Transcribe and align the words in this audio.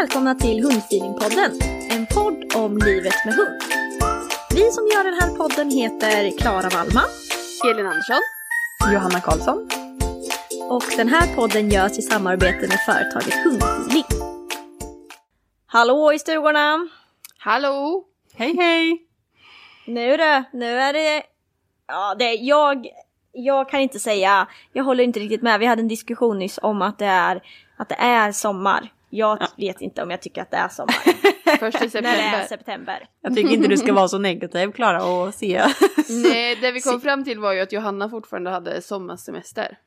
Välkomna 0.00 0.34
till 0.34 0.62
Hundfeelingpodden, 0.62 1.60
en 1.90 2.06
podd 2.06 2.52
om 2.56 2.78
livet 2.78 3.14
med 3.24 3.34
hund. 3.34 3.62
Vi 4.50 4.70
som 4.70 4.86
gör 4.86 5.04
den 5.04 5.14
här 5.14 5.36
podden 5.36 5.70
heter 5.70 6.38
Klara 6.38 6.68
Wallman, 6.68 7.10
Elin 7.70 7.86
Andersson. 7.86 8.20
Johanna 8.92 9.20
Karlsson. 9.20 9.68
och 10.70 10.82
den 10.96 11.08
här 11.08 11.34
podden 11.34 11.70
görs 11.70 11.98
i 11.98 12.02
samarbete 12.02 12.68
med 12.68 12.78
företaget 12.86 13.34
Hundfeeling. 13.44 14.04
Hallå 15.66 16.12
i 16.12 16.18
stugorna! 16.18 16.88
Hallå! 17.38 18.04
Hej 18.34 18.56
hej! 18.56 19.02
Nu 19.86 20.16
du, 20.16 20.44
nu 20.52 20.78
är 20.78 20.92
det... 20.92 21.22
Ja, 21.86 22.14
det 22.18 22.32
jag... 22.34 22.86
Jag 23.32 23.68
kan 23.68 23.80
inte 23.80 23.98
säga, 23.98 24.46
jag 24.72 24.84
håller 24.84 25.04
inte 25.04 25.20
riktigt 25.20 25.42
med. 25.42 25.60
Vi 25.60 25.66
hade 25.66 25.82
en 25.82 25.88
diskussion 25.88 26.38
nyss 26.38 26.58
om 26.62 26.82
att 26.82 26.98
det 26.98 27.06
är, 27.06 27.42
att 27.76 27.88
det 27.88 27.94
är 27.94 28.32
sommar. 28.32 28.90
Jag 29.10 29.38
vet 29.56 29.80
inte 29.80 30.02
om 30.02 30.10
jag 30.10 30.22
tycker 30.22 30.42
att 30.42 30.50
det 30.50 30.56
är 30.56 30.68
sommar. 30.68 30.94
Första 31.58 32.00
När 32.00 32.02
det 32.02 32.08
är 32.08 32.42
september. 32.42 32.46
september. 32.48 33.06
Jag 33.22 33.34
tycker 33.34 33.50
inte 33.50 33.68
du 33.68 33.76
ska 33.76 33.92
vara 33.92 34.08
så 34.08 34.18
negativ 34.18 34.72
Klara 34.72 35.04
och 35.04 35.34
se. 35.34 35.62
Nej, 36.08 36.56
det 36.60 36.72
vi 36.72 36.80
kom 36.80 37.00
fram 37.00 37.24
till 37.24 37.38
var 37.38 37.52
ju 37.52 37.60
att 37.60 37.72
Johanna 37.72 38.08
fortfarande 38.08 38.50
hade 38.50 38.82
sommarsemester. 38.82 39.78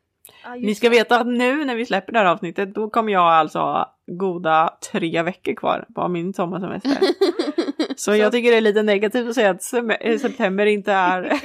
Ja, 0.44 0.56
just 0.56 0.66
Ni 0.66 0.76
ska 0.76 0.90
veta 0.90 1.20
att 1.20 1.28
nu 1.28 1.66
när 1.66 1.76
vi 1.76 1.86
släpper 1.86 2.14
det 2.14 2.20
här 2.20 2.26
avsnittet 2.26 2.76
då 2.76 2.90
kommer 2.90 3.14
jag 3.14 3.24
alltså 3.24 3.60
ha 3.60 3.96
goda 4.12 4.78
tre 4.92 5.22
veckor 5.22 5.54
kvar 5.54 5.86
på 5.96 6.08
min 6.08 6.34
sommarsemester. 6.34 6.98
Så 7.96 8.16
jag 8.16 8.32
tycker 8.32 8.52
det 8.52 8.58
är 8.58 8.62
lite 8.62 8.84
negativt 8.84 9.30
att 9.30 9.36
säga 9.36 9.50
att 9.50 9.74
eh, 10.02 10.18
september 10.18 10.66
inte 10.66 10.92
är 10.92 11.40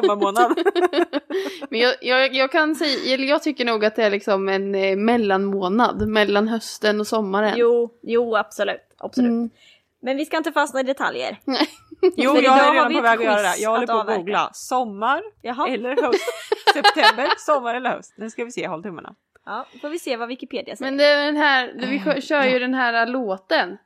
sommarmånad. 0.00 0.58
Men 1.70 1.80
jag, 1.80 1.94
jag, 2.00 2.34
jag 2.34 2.52
kan 2.52 2.74
säga, 2.74 3.14
eller 3.14 3.24
jag 3.24 3.42
tycker 3.42 3.64
nog 3.64 3.84
att 3.84 3.96
det 3.96 4.04
är 4.04 4.10
liksom 4.10 4.48
en 4.48 4.74
eh, 4.74 4.96
mellanmånad 4.96 6.08
mellan 6.08 6.48
hösten 6.48 7.00
och 7.00 7.06
sommaren. 7.06 7.54
Jo, 7.56 7.90
jo 8.02 8.36
absolut. 8.36 8.80
absolut. 8.98 9.28
Mm. 9.30 9.50
Men 10.02 10.16
vi 10.16 10.24
ska 10.24 10.36
inte 10.36 10.52
fastna 10.52 10.80
i 10.80 10.82
detaljer. 10.82 11.38
Jo, 12.16 12.34
För 12.34 12.42
jag 12.42 12.58
är 12.58 12.72
redan 12.72 12.92
på 12.92 13.00
väg 13.00 13.18
att 13.18 13.24
göra 13.24 13.42
det. 13.42 13.56
Jag 13.58 13.70
håller 13.70 13.86
på 13.86 13.92
att 13.92 14.16
googla 14.16 14.50
sommar 14.52 15.22
Jaha, 15.42 15.68
eller 15.68 16.02
höst. 16.02 16.24
September, 16.72 17.28
sommar 17.38 17.74
eller 17.74 17.90
höst. 17.90 18.14
Nu 18.16 18.30
ska 18.30 18.44
vi 18.44 18.50
se, 18.50 18.66
håll 18.68 18.82
tummarna. 18.82 19.14
ja, 19.46 19.66
får 19.80 19.88
vi 19.88 19.98
se 19.98 20.16
vad 20.16 20.28
Wikipedia 20.28 20.76
säger. 20.76 20.90
Men 20.90 20.98
det 20.98 21.04
är 21.04 21.26
den 21.26 21.36
här, 21.36 21.72
vi 21.76 21.98
kö- 21.98 22.20
kör 22.20 22.44
ju 22.44 22.58
den 22.58 22.74
här 22.74 23.06
låten. 23.06 23.76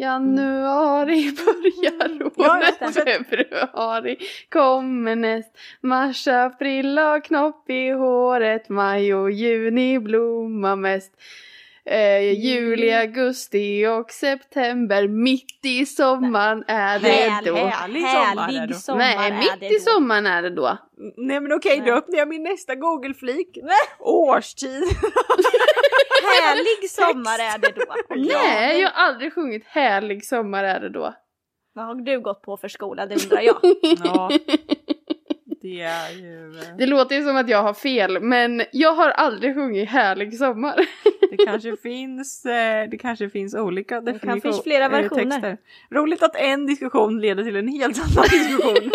Januari 0.00 1.32
börjar 1.32 2.22
året, 2.22 2.76
Ja, 2.80 2.92
februari 2.92 4.16
kommer 4.48 5.16
näst, 5.16 5.58
mars, 5.80 6.28
april 6.28 6.98
har 6.98 7.20
knopp 7.20 7.70
i 7.70 7.90
håret, 7.90 8.68
maj 8.68 9.14
och 9.14 9.30
juni 9.30 9.98
blommar 9.98 10.76
mest. 10.76 11.12
Eh, 11.84 12.32
juli, 12.32 12.92
augusti 12.92 13.86
och 13.86 14.10
september, 14.10 15.08
mitt 15.08 15.64
i 15.64 15.86
sommaren 15.86 16.64
är 16.66 16.98
det 16.98 17.50
då. 17.50 17.56
Härlig 17.56 18.02
sommar 18.02 18.28
är 18.28 18.34
det 18.34 18.56
härlig 18.56 18.68
då. 18.68 18.74
sommar 18.74 18.98
Nej, 18.98 19.32
mitt 19.60 19.72
i 19.72 19.80
sommaren 19.80 20.26
är 20.26 20.42
det 20.42 20.50
då. 20.50 20.78
Nej 21.16 21.40
men 21.40 21.52
okej, 21.52 21.82
då 21.86 21.92
öppnar 21.92 22.18
jag 22.18 22.28
min 22.28 22.42
nästa 22.42 22.74
Google-flik. 22.74 23.58
Årstid. 23.98 24.82
Härlig 26.42 26.90
sommar 26.90 27.38
är 27.38 27.58
det 27.58 27.72
då. 27.76 27.94
Nej, 28.16 28.80
jag 28.80 28.90
har 28.90 29.04
aldrig 29.04 29.34
sjungit 29.34 29.64
härlig 29.66 30.24
sommar 30.24 30.64
är 30.64 30.80
det 30.80 30.88
då. 30.88 31.14
Vad 31.72 31.86
har 31.86 31.94
du 31.94 32.20
gått 32.20 32.42
på 32.42 32.56
för 32.56 32.68
skola, 32.68 33.06
det 33.06 33.24
undrar 33.24 33.40
jag. 33.40 33.56
Ja, 34.04 34.30
det 35.62 35.80
är 35.80 36.10
ju... 36.10 36.58
eh, 36.58 36.76
Det 36.78 36.86
låter 36.86 37.16
ju 37.16 37.22
som 37.22 37.36
att 37.36 37.48
jag 37.48 37.62
har 37.62 37.74
fel, 37.74 38.20
men 38.22 38.62
jag 38.72 38.92
har 38.94 39.10
aldrig 39.10 39.54
sjungit 39.54 39.88
härlig 39.88 40.38
sommar. 40.38 40.76
Det 41.30 41.36
kanske 41.46 41.76
finns, 41.76 42.44
eh, 42.46 42.88
det 42.90 42.98
kanske 42.98 43.30
finns 43.30 43.54
olika 43.54 43.94
kan 43.94 44.04
definitioner. 44.04 44.40
finnas 44.40 44.62
flera 44.62 44.88
versioner. 44.88 45.56
Roligt 45.90 46.22
att 46.22 46.36
en 46.36 46.66
diskussion 46.66 47.20
leder 47.20 47.44
till 47.44 47.56
en 47.56 47.68
helt 47.68 47.98
annan 47.98 48.24
diskussion. 48.30 48.90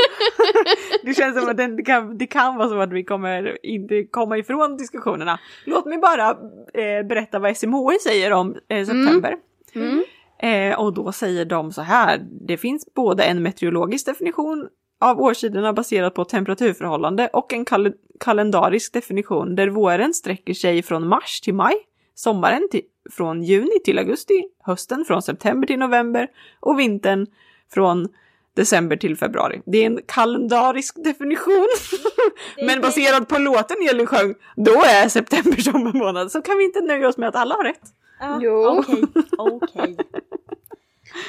det 1.03 1.13
känns 1.13 1.39
som 1.39 1.49
att 1.49 1.57
den, 1.57 1.75
det, 1.75 1.83
kan, 1.83 2.17
det 2.17 2.27
kan 2.27 2.55
vara 2.55 2.69
så 2.69 2.79
att 2.79 2.93
vi 2.93 3.03
kommer 3.03 3.65
inte 3.65 4.03
komma 4.03 4.37
ifrån 4.37 4.77
diskussionerna. 4.77 5.39
Låt 5.65 5.85
mig 5.85 5.97
bara 5.97 6.29
eh, 6.73 7.05
berätta 7.07 7.39
vad 7.39 7.57
SMHI 7.57 7.97
säger 8.03 8.31
om 8.33 8.55
eh, 8.69 8.85
september. 8.85 9.35
Mm. 9.75 10.03
Eh, 10.39 10.79
och 10.79 10.93
då 10.93 11.11
säger 11.11 11.45
de 11.45 11.71
så 11.71 11.81
här, 11.81 12.19
det 12.47 12.57
finns 12.57 12.93
både 12.93 13.23
en 13.23 13.43
meteorologisk 13.43 14.05
definition 14.05 14.67
av 15.01 15.21
årstiderna 15.21 15.73
baserat 15.73 16.13
på 16.13 16.25
temperaturförhållande 16.25 17.29
och 17.33 17.53
en 17.53 17.65
kal- 17.65 17.93
kalendarisk 18.19 18.93
definition 18.93 19.55
där 19.55 19.67
våren 19.67 20.13
sträcker 20.13 20.53
sig 20.53 20.83
från 20.83 21.07
mars 21.07 21.41
till 21.41 21.53
maj, 21.53 21.75
sommaren 22.15 22.67
till, 22.71 22.81
från 23.11 23.43
juni 23.43 23.79
till 23.85 23.99
augusti, 23.99 24.43
hösten 24.63 25.05
från 25.07 25.21
september 25.21 25.67
till 25.67 25.79
november 25.79 26.27
och 26.59 26.79
vintern 26.79 27.27
från 27.73 28.07
december 28.55 28.97
till 28.97 29.17
februari. 29.17 29.61
Det 29.65 29.77
är 29.77 29.85
en 29.85 29.99
kalendarisk 30.05 31.03
definition. 31.03 31.67
Men 32.65 32.81
baserad 32.81 33.27
på 33.27 33.37
låten 33.37 33.77
Elin 33.89 34.07
sjöng, 34.07 34.35
då 34.55 34.71
är 34.71 35.09
september 35.09 35.57
sommarmånad. 35.61 36.31
Så 36.31 36.41
kan 36.41 36.57
vi 36.57 36.63
inte 36.63 36.81
nöja 36.81 37.07
oss 37.07 37.17
med 37.17 37.29
att 37.29 37.35
alla 37.35 37.55
har 37.55 37.63
rätt. 37.63 37.81
Ja, 38.19 38.39
Jo. 38.41 38.77
Okej, 38.79 39.03
okej. 39.37 39.97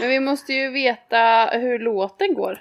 Men 0.01 0.09
vi 0.09 0.21
måste 0.21 0.53
ju 0.53 0.71
veta 0.71 1.47
hur 1.53 1.79
låten 1.79 2.35
går. 2.35 2.59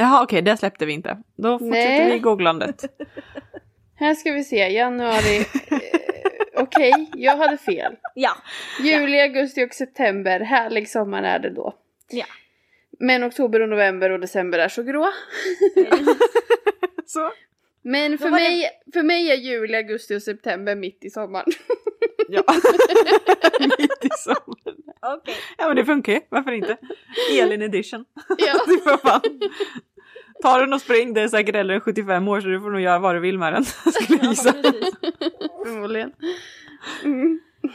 Jaha 0.00 0.22
okej, 0.22 0.42
det 0.42 0.56
släppte 0.56 0.86
vi 0.86 0.92
inte. 0.92 1.18
Då 1.36 1.58
fortsätter 1.58 1.98
Nej. 1.98 2.12
vi 2.12 2.18
googlandet. 2.18 2.84
Här 3.94 4.14
ska 4.14 4.32
vi 4.32 4.44
se, 4.44 4.56
januari. 4.68 5.36
Eh, 5.70 5.78
Okej, 6.62 7.10
jag 7.14 7.36
hade 7.36 7.56
fel. 7.58 7.96
Ja, 8.14 8.30
Juli, 8.82 9.20
augusti 9.20 9.64
och 9.66 9.74
september, 9.74 10.40
härlig 10.40 10.88
sommar 10.88 11.22
är 11.22 11.38
det 11.38 11.50
då. 11.50 11.74
ja. 12.10 12.24
Men 13.02 13.24
oktober 13.24 13.60
och 13.60 13.68
november 13.68 14.10
och 14.10 14.20
december 14.20 14.58
är 14.58 14.68
så 14.68 14.82
grå. 14.82 15.10
Så. 17.06 17.32
Men 17.82 18.18
för 18.18 18.30
var 18.30 18.38
det- 18.38 18.48
mig, 18.48 18.70
för 18.92 19.02
mig 19.02 19.30
är 19.30 19.34
juli, 19.34 19.76
augusti 19.76 20.16
och 20.16 20.22
september 20.22 20.74
mitt 20.76 21.04
i 21.04 21.10
sommaren. 21.10 21.46
Ja. 22.32 22.42
Mitt 23.78 24.04
i 24.04 24.08
sommaren. 24.18 24.78
Okej. 25.18 25.34
Ja 25.58 25.66
men 25.66 25.76
det 25.76 25.84
funkar 25.84 26.12
ju, 26.12 26.20
varför 26.28 26.52
inte? 26.52 26.76
Elin 27.32 27.62
edition. 27.62 28.04
Ja. 28.38 29.20
Ta 30.42 30.58
den 30.58 30.72
och 30.72 30.80
spring, 30.80 31.14
det 31.14 31.20
är 31.20 31.28
säkert 31.28 31.54
äldre 31.54 31.74
än 31.74 31.80
75 31.80 32.28
år 32.28 32.40
så 32.40 32.46
du 32.48 32.60
får 32.60 32.70
nog 32.70 32.80
göra 32.80 32.98
vad 32.98 33.14
du 33.14 33.20
vill 33.20 33.38
med 33.38 33.52
den. 33.52 33.64
Skulle 33.92 34.18
jag 34.18 34.24
Ja, 34.24 34.30
gissa. 34.30 34.52
Förmodligen. 35.64 36.12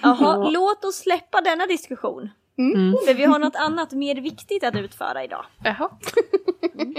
Jaha, 0.01 0.49
låt 0.49 0.85
oss 0.85 0.95
släppa 0.95 1.41
denna 1.41 1.65
diskussion. 1.65 2.29
Mm. 2.57 2.95
För 3.05 3.13
vi 3.13 3.23
har 3.23 3.39
något 3.39 3.55
annat 3.55 3.91
mer 3.91 4.15
viktigt 4.15 4.63
att 4.63 4.75
utföra 4.75 5.23
idag. 5.23 5.45
Jaha. 5.63 5.89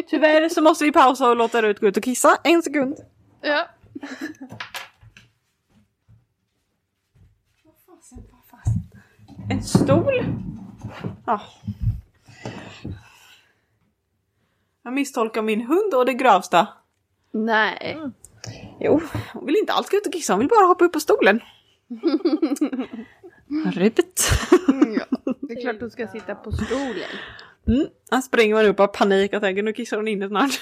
Tyvärr 0.09 0.49
så 0.49 0.63
måste 0.63 0.85
vi 0.85 0.93
pausa 0.93 1.31
och 1.31 1.37
låta 1.37 1.63
Rut 1.63 1.81
gå 1.81 1.87
ut 1.87 1.97
och 1.97 2.03
kissa. 2.03 2.39
En 2.45 2.63
sekund. 2.63 2.97
Ja. 3.41 3.67
En 9.51 9.63
stol? 9.63 10.25
Ja. 11.27 11.41
Jag 14.83 14.93
misstolkar 14.93 15.43
min 15.43 15.61
hund 15.61 15.95
och 15.95 16.07
det 16.07 16.15
grövsta. 16.15 16.69
Nej. 17.33 17.99
Jo, 18.81 19.01
hon 19.33 19.47
vill 19.47 19.57
inte 19.57 19.73
alls 19.73 19.91
gå 19.91 19.97
ut 19.97 20.07
och 20.07 20.13
kissa, 20.13 20.33
hon 20.33 20.41
vill 20.41 20.49
bara 20.49 20.67
hoppa 20.67 20.85
upp 20.85 20.93
på 20.93 21.01
stolen. 21.01 21.41
Rut. 23.75 24.01
Ja. 24.99 25.33
Det 25.41 25.55
är 25.55 25.61
klart 25.61 25.81
du 25.81 25.91
ska 25.91 26.07
sitta 26.09 26.35
på 26.35 26.53
stolen. 26.53 27.11
Mm. 27.69 27.87
Han 28.11 28.23
springer 28.23 28.55
man 28.55 28.67
upp 28.67 28.81
av 28.81 28.87
panik 28.87 29.35
och 29.35 29.41
tänker 29.41 29.63
nu 29.63 29.73
kissar 29.73 29.97
hon 29.97 30.09
inne 30.09 30.29
snart. 30.29 30.53
Så 30.53 30.61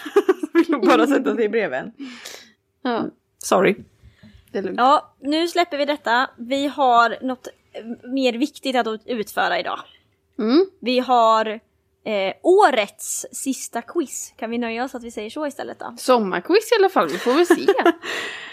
vill 0.55 0.75
hon 0.75 0.87
bara 0.87 1.07
sätta 1.07 1.37
sig 1.37 1.49
bredvid 1.49 1.79
en. 1.79 1.93
Ja, 2.83 3.05
Sorry. 3.39 3.77
det 4.53 4.59
är 4.59 4.63
lugnt. 4.63 4.79
Ja, 4.79 5.15
nu 5.21 5.49
släpper 5.49 5.79
vi 5.79 5.85
detta. 5.85 6.31
Vi 6.37 6.67
har 6.67 7.17
något 7.27 7.49
mer 8.05 8.33
viktigt 8.33 8.77
att 8.77 8.87
utföra 9.07 9.59
idag. 9.61 9.81
Mm. 10.39 10.67
Vi 10.81 10.99
har 10.99 11.47
eh, 12.05 12.35
årets 12.43 13.27
sista 13.33 13.83
quiz. 13.83 14.33
Kan 14.37 14.51
vi 14.51 14.59
nöja 14.59 14.85
oss 14.85 14.95
att 14.95 15.05
vi 15.05 15.11
säger 15.11 15.31
så 15.31 15.47
istället 15.47 15.79
då? 15.79 15.95
Sommarquiz 15.99 16.73
i 16.73 16.75
alla 16.81 16.89
fall, 16.89 17.09
vi 17.09 17.19
får 17.19 17.33
väl 17.35 17.47
se. 17.47 17.67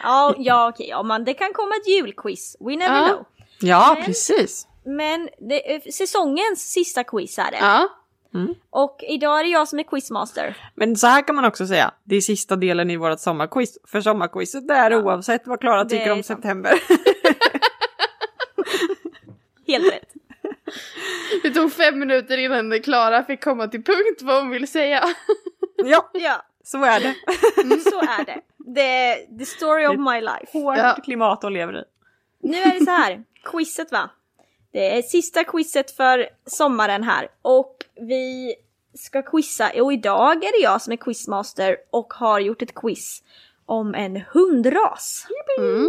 Ja, 0.03 0.35
ja 0.37 0.69
okej, 0.69 0.87
ja, 0.89 1.19
det 1.19 1.33
kan 1.33 1.53
komma 1.53 1.75
ett 1.75 1.87
julquiz. 1.87 2.57
We 2.59 2.75
never 2.75 3.01
Ja. 3.01 3.07
know. 3.07 3.25
Ja, 3.59 3.93
Men- 3.95 4.05
precis. 4.05 4.67
Men 4.85 5.29
det, 5.49 5.75
är 5.75 5.91
säsongens 5.91 6.71
sista 6.71 7.03
quiz 7.03 7.39
är 7.39 7.51
det. 7.51 7.57
Ja. 7.57 7.87
Och 8.69 9.03
idag 9.07 9.39
är 9.39 9.43
det 9.43 9.49
jag 9.49 9.67
som 9.67 9.79
är 9.79 9.83
quizmaster. 9.83 10.57
Men 10.75 10.95
så 10.95 11.07
här 11.07 11.27
kan 11.27 11.35
man 11.35 11.45
också 11.45 11.67
säga. 11.67 11.91
Det 12.03 12.15
är 12.15 12.21
sista 12.21 12.55
delen 12.55 12.89
i 12.89 12.97
vårt 12.97 13.19
sommarquiz. 13.19 13.77
För 13.87 14.01
sommarquizet 14.01 14.69
är 14.71 14.95
oavsett 14.95 15.47
vad 15.47 15.59
Klara 15.59 15.85
tycker 15.85 16.11
om 16.11 16.23
sant. 16.23 16.25
september. 16.25 16.73
Helt 19.71 19.93
rätt. 19.93 20.13
Det 21.43 21.49
tog 21.51 21.73
fem 21.73 21.99
minuter 21.99 22.37
innan 22.37 22.81
Klara 22.81 23.23
fick 23.23 23.43
komma 23.43 23.67
till 23.67 23.83
punkt 23.83 24.21
vad 24.21 24.41
hon 24.41 24.49
vill 24.49 24.67
säga. 24.67 25.03
ja, 25.77 26.09
Ja, 26.13 26.45
så 26.63 26.83
är 26.83 26.99
det. 26.99 27.15
så 27.91 27.99
är 27.99 28.25
det. 28.25 28.41
The, 28.75 29.15
the 29.39 29.45
story 29.45 29.87
of 29.87 29.97
my 29.97 30.21
life. 30.21 30.47
Hårt 30.53 30.77
Ja. 30.77 30.97
klimat 31.03 31.43
och 31.43 31.51
lever 31.51 31.73
i. 31.81 31.83
Nu 32.43 32.57
är 32.57 32.79
det 32.79 32.85
så 32.85 32.91
här, 32.91 33.23
quizet 33.43 33.91
va? 33.91 34.09
Det 34.71 34.97
är 34.97 35.01
sista 35.01 35.43
quizet 35.43 35.91
för 35.91 36.29
sommaren 36.45 37.03
här 37.03 37.27
och 37.41 37.77
vi 38.01 38.55
ska 38.93 39.21
quizza 39.21 39.71
och 39.83 39.93
idag 39.93 40.43
är 40.43 40.51
det 40.51 40.63
jag 40.63 40.81
som 40.81 40.93
är 40.93 40.97
quizmaster 40.97 41.77
och 41.89 42.13
har 42.13 42.39
gjort 42.39 42.61
ett 42.61 42.75
quiz 42.75 43.23
om 43.65 43.95
en 43.95 44.21
hundras. 44.33 45.27
Mm. 45.59 45.85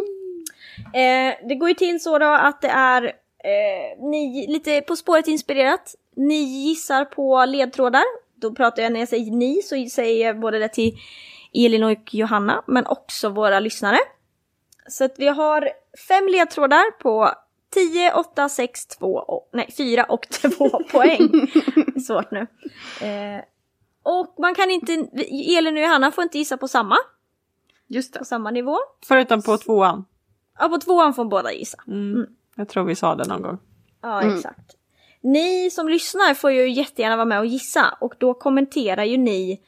Eh, 0.94 1.48
det 1.48 1.54
går 1.54 1.68
ju 1.68 1.74
till 1.74 2.00
så 2.02 2.18
då 2.18 2.26
att 2.26 2.60
det 2.60 2.68
är 2.68 3.12
eh, 3.44 4.04
ni, 4.04 4.46
lite 4.48 4.80
På 4.80 4.96
spåret 4.96 5.28
inspirerat. 5.28 5.94
Ni 6.16 6.34
gissar 6.34 7.04
på 7.04 7.44
ledtrådar. 7.44 8.04
Då 8.34 8.54
pratar 8.54 8.82
jag 8.82 8.92
när 8.92 9.00
jag 9.00 9.08
säger 9.08 9.32
ni 9.32 9.62
så 9.62 9.86
säger 9.90 10.26
jag 10.26 10.40
både 10.40 10.58
det 10.58 10.68
till 10.68 10.98
Elin 11.54 11.84
och 11.84 12.14
Johanna 12.14 12.62
men 12.66 12.86
också 12.86 13.28
våra 13.28 13.60
lyssnare. 13.60 13.98
Så 14.88 15.04
att 15.04 15.14
vi 15.18 15.28
har 15.28 15.68
fem 16.08 16.28
ledtrådar 16.28 16.90
på 16.98 17.30
10, 17.74 18.12
8, 18.14 18.48
6, 18.48 18.86
2 18.86 19.06
och, 19.06 19.48
nej 19.52 19.74
4 19.76 20.04
och 20.04 20.28
2 20.58 20.68
poäng. 20.92 21.28
Svårt 22.06 22.30
nu. 22.30 22.40
Eh, 23.00 23.44
och 24.02 24.34
man 24.38 24.54
kan 24.54 24.70
inte, 24.70 24.92
Elin 25.58 25.76
och 25.76 25.82
Johanna 25.82 26.12
får 26.12 26.24
inte 26.24 26.38
gissa 26.38 26.56
på 26.56 26.68
samma, 26.68 26.96
Just 27.86 28.12
det. 28.12 28.18
på 28.18 28.24
samma 28.24 28.50
nivå. 28.50 28.78
Förutom 29.08 29.42
på 29.42 29.58
tvåan. 29.58 30.04
Ja, 30.58 30.68
på 30.68 30.78
tvåan 30.78 31.14
får 31.14 31.24
båda 31.24 31.52
gissa. 31.52 31.78
Mm. 31.86 32.26
Jag 32.56 32.68
tror 32.68 32.84
vi 32.84 32.94
sa 32.94 33.14
det 33.14 33.28
någon 33.28 33.42
gång. 33.42 33.58
Ja, 34.02 34.22
Mm. 34.22 34.36
exakt. 34.36 34.76
Ni 35.20 35.70
som 35.70 35.88
lyssnar 35.88 36.34
får 36.34 36.50
ju 36.50 36.70
jättegärna 36.70 37.16
vara 37.16 37.26
med 37.26 37.38
och 37.38 37.46
gissa 37.46 37.96
och 38.00 38.14
då 38.18 38.34
kommenterar 38.34 39.04
ju 39.04 39.16
ni 39.16 39.60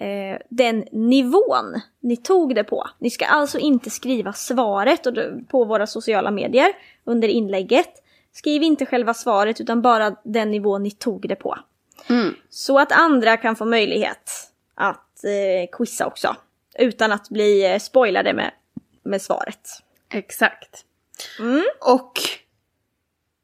eh, 0.00 0.38
den 0.48 0.84
nivån 0.92 1.80
ni 2.00 2.16
tog 2.16 2.54
det 2.54 2.64
på. 2.64 2.88
Ni 2.98 3.10
ska 3.10 3.26
alltså 3.26 3.58
inte 3.58 3.90
skriva 3.90 4.32
svaret 4.32 5.06
på 5.48 5.64
våra 5.64 5.86
sociala 5.86 6.30
medier 6.30 6.72
under 7.04 7.28
inlägget. 7.28 8.02
Skriv 8.32 8.62
inte 8.62 8.86
själva 8.86 9.14
svaret 9.14 9.60
utan 9.60 9.82
bara 9.82 10.16
den 10.24 10.50
nivå 10.50 10.78
ni 10.78 10.90
tog 10.90 11.28
det 11.28 11.36
på. 11.36 11.58
Mm. 12.08 12.34
Så 12.50 12.78
att 12.78 12.92
andra 12.92 13.36
kan 13.36 13.56
få 13.56 13.64
möjlighet 13.64 14.30
att 14.74 15.24
eh, 15.24 15.76
quizza 15.76 16.06
också. 16.06 16.36
Utan 16.78 17.12
att 17.12 17.28
bli 17.28 17.72
eh, 17.72 17.78
spoilade 17.78 18.32
med, 18.32 18.50
med 19.02 19.22
svaret. 19.22 19.68
Exakt. 20.12 20.84
Mm. 21.38 21.64
Och 21.80 22.12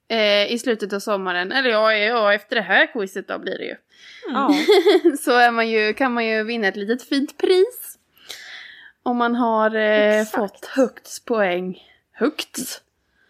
eh, 0.08 0.52
i 0.52 0.58
slutet 0.58 0.92
av 0.92 0.98
sommaren, 0.98 1.52
eller 1.52 1.70
ja, 1.70 1.94
ja, 1.94 2.34
efter 2.34 2.56
det 2.56 2.62
här 2.62 2.92
quizet 2.92 3.28
då 3.28 3.38
blir 3.38 3.58
det 3.58 3.64
ju. 3.64 3.76
Ja. 4.28 4.54
Så 5.20 5.30
är 5.30 5.50
man 5.50 5.68
ju, 5.68 5.94
kan 5.94 6.12
man 6.12 6.26
ju 6.26 6.44
vinna 6.44 6.68
ett 6.68 6.76
litet 6.76 7.08
fint 7.08 7.38
pris. 7.38 7.98
Om 9.02 9.16
man 9.16 9.34
har 9.34 9.74
eh, 9.74 10.24
fått 10.24 10.66
högt 10.66 11.24
poäng. 11.24 11.82
Högt? 12.12 12.80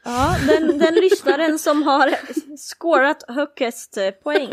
Ja, 0.04 0.36
den, 0.46 0.78
den 0.78 0.94
lyssnaren 0.94 1.58
som 1.58 1.82
har 1.82 2.14
scorat 2.56 3.24
högst 3.28 3.98
poäng 4.22 4.52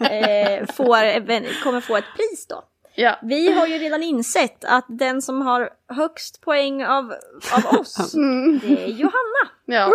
eh, 0.00 0.66
får, 0.66 1.62
kommer 1.62 1.80
få 1.80 1.96
ett 1.96 2.04
pris 2.16 2.46
då. 2.46 2.64
Ja. 2.96 3.18
Vi 3.22 3.52
har 3.52 3.66
ju 3.66 3.78
redan 3.78 4.02
insett 4.02 4.64
att 4.64 4.84
den 4.88 5.22
som 5.22 5.40
har 5.42 5.70
högst 5.88 6.40
poäng 6.40 6.84
av, 6.84 7.14
av 7.56 7.80
oss, 7.80 8.14
Mm. 8.16 8.58
det 8.58 8.84
är 8.84 8.88
Johanna. 8.88 9.50
Ja. 9.64 9.92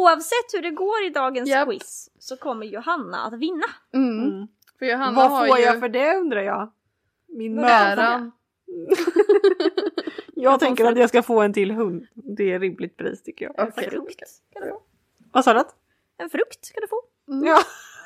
Oavsett 0.00 0.54
hur 0.54 0.62
det 0.62 0.70
går 0.70 1.04
i 1.06 1.08
dagens 1.10 1.48
Japp. 1.50 1.68
quiz 1.68 2.10
så 2.18 2.36
kommer 2.36 2.66
Johanna 2.66 3.18
att 3.26 3.32
vinna. 3.38 3.66
Mm. 3.94 4.22
Mm. 4.24 4.46
För 4.78 4.86
Johanna 4.86 5.12
Vad 5.16 5.30
har 5.30 5.46
får 5.46 5.58
ju 5.58 5.64
jag 5.64 5.80
för 5.80 5.88
det 5.88 6.14
undrar 6.16 6.42
jag? 6.42 6.72
Min 7.28 7.58
äran. 7.58 8.32
Jag 10.34 10.60
tänker 10.60 10.84
att 10.84 10.98
jag 10.98 11.08
ska 11.08 11.22
få 11.22 11.40
en 11.40 11.52
till 11.52 11.70
hund. 11.70 12.06
Det 12.14 12.52
är 12.52 12.60
rimligt 12.60 12.96
pris 12.96 13.22
tycker 13.22 13.44
jag. 13.44 13.58
En 13.58 13.68
Okej. 13.68 13.90
frukt 13.90 14.28
ska 14.28 14.60
du 14.60 14.68
få. 14.70 14.82
Vad 15.32 15.44
sa 15.44 15.54
du? 15.54 15.64
En 16.18 16.30
frukt 16.30 16.64
ska 16.64 16.80
du 16.80 16.86
få. 16.88 17.02
Ja. 17.46 17.60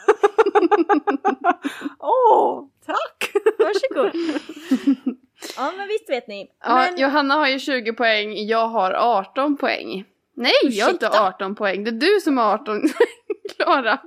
Åh, 1.99 2.65
tack! 2.87 3.33
Varsågod. 3.59 4.12
Ja 5.57 5.73
men 5.77 5.88
visst 5.88 6.11
vet 6.11 6.29
ni. 6.29 6.50
Ja, 6.65 6.75
Men, 6.75 7.00
Johanna 7.00 7.35
har 7.35 7.49
ju 7.49 7.59
20 7.59 7.93
poäng, 7.93 8.47
jag 8.47 8.69
har 8.69 8.93
18 8.93 9.57
poäng. 9.57 10.05
Nej, 10.37 10.53
jag 10.62 10.85
har 10.87 10.93
inte 10.93 11.07
Ursäkta? 11.07 11.27
18 11.27 11.55
poäng. 11.55 11.85
Det 11.85 11.91
är 11.91 11.93
du 12.15 12.21
som 12.21 12.38
har 12.38 12.55
18 12.55 12.83
Klara. 13.57 13.99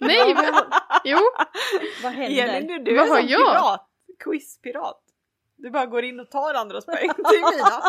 Nej, 0.00 0.24
vi 0.26 0.32
har... 0.32 0.64
jo. 1.04 1.18
vad 2.02 2.12
händer? 2.12 2.42
Elin, 2.44 2.66
du, 2.66 2.78
du 2.78 2.96
Vad 2.96 3.06
är 3.06 3.10
har 3.10 3.20
jag? 3.20 3.40
pirat. 3.40 3.88
Quizpirat. 4.24 5.00
Du 5.56 5.70
bara 5.70 5.86
går 5.86 6.04
in 6.04 6.20
och 6.20 6.30
tar 6.30 6.54
andras 6.54 6.86
poäng 6.86 7.10
till 7.14 7.40
mina. 7.56 7.82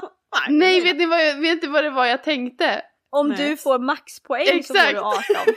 Nej, 0.50 0.78
är 0.78 0.84
vet 0.84 0.98
ni 0.98 1.06
vad, 1.06 1.20
vet 1.42 1.62
ni 1.62 1.68
vad 1.68 1.84
det 1.84 1.90
var 1.90 2.06
jag 2.06 2.24
tänkte? 2.24 2.82
Om 3.10 3.30
Nej. 3.30 3.38
du 3.38 3.58
får 3.58 3.80
maxpoäng 3.80 4.46
så 4.46 4.74
får 4.74 4.80
Exakt. 4.80 4.92
du 4.92 4.98
18. 5.00 5.54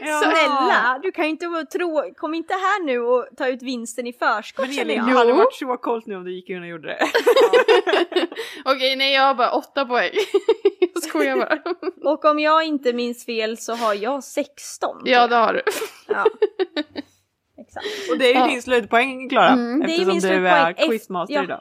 Ja. 0.08 0.20
Snälla, 0.20 1.00
du 1.02 1.12
kan 1.12 1.24
ju 1.24 1.30
inte 1.30 1.46
tro, 1.72 2.14
kom 2.16 2.34
inte 2.34 2.54
här 2.54 2.84
nu 2.84 2.98
och 3.00 3.26
ta 3.36 3.48
ut 3.48 3.62
vinsten 3.62 4.06
i 4.06 4.12
förskott 4.12 4.68
Men 4.68 4.78
Elin, 4.78 4.96
jag. 4.96 5.06
det 5.06 5.12
hade 5.18 5.32
varit 5.32 5.54
så 5.54 5.76
coolt 5.76 6.06
nu 6.06 6.16
om 6.16 6.24
du 6.24 6.34
gick 6.34 6.50
in 6.50 6.60
och 6.62 6.68
gjorde 6.68 6.88
det. 6.88 6.98
Okej, 8.64 8.96
nej 8.96 9.14
jag 9.14 9.22
har 9.22 9.34
bara 9.34 9.50
8 9.50 9.86
poäng. 9.86 10.10
jag 10.94 11.02
skojar 11.02 11.36
bara. 11.36 11.58
Och 12.12 12.24
om 12.24 12.38
jag 12.38 12.64
inte 12.64 12.92
minns 12.92 13.26
fel 13.26 13.56
så 13.58 13.74
har 13.74 13.94
jag 13.94 14.24
16. 14.24 15.02
ja, 15.04 15.26
det 15.26 15.36
har 15.36 15.52
du. 15.52 15.62
ja. 16.08 16.24
Exakt. 17.58 17.86
Och 18.10 18.18
det 18.18 18.24
är 18.30 18.34
ju 18.34 18.40
Ja. 18.40 18.46
din 18.46 18.62
slutpoäng 18.62 19.28
Klara. 19.28 19.48
Mm. 19.48 19.80
Det 19.80 19.84
är 19.86 19.88
Eftersom 19.88 20.06
min 20.08 20.14
du 20.14 20.20
slutpoäng. 20.20 20.74
är 20.76 20.88
quizmaster 20.88 21.34
ja. 21.34 21.42
idag. 21.44 21.60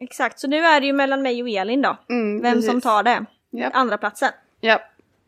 Exakt, 0.00 0.38
så 0.40 0.48
nu 0.48 0.58
är 0.58 0.80
det 0.80 0.86
ju 0.86 0.92
mellan 0.92 1.22
mig 1.22 1.42
och 1.42 1.48
Elin 1.48 1.82
då. 1.82 1.96
Mm, 2.10 2.42
Vem 2.42 2.52
precis. 2.54 2.70
som 2.70 2.80
tar 2.80 3.02
det. 3.02 3.24
Japp. 3.52 3.76
Andra 3.76 3.98
platsen. 3.98 4.28
Ja. 4.60 4.80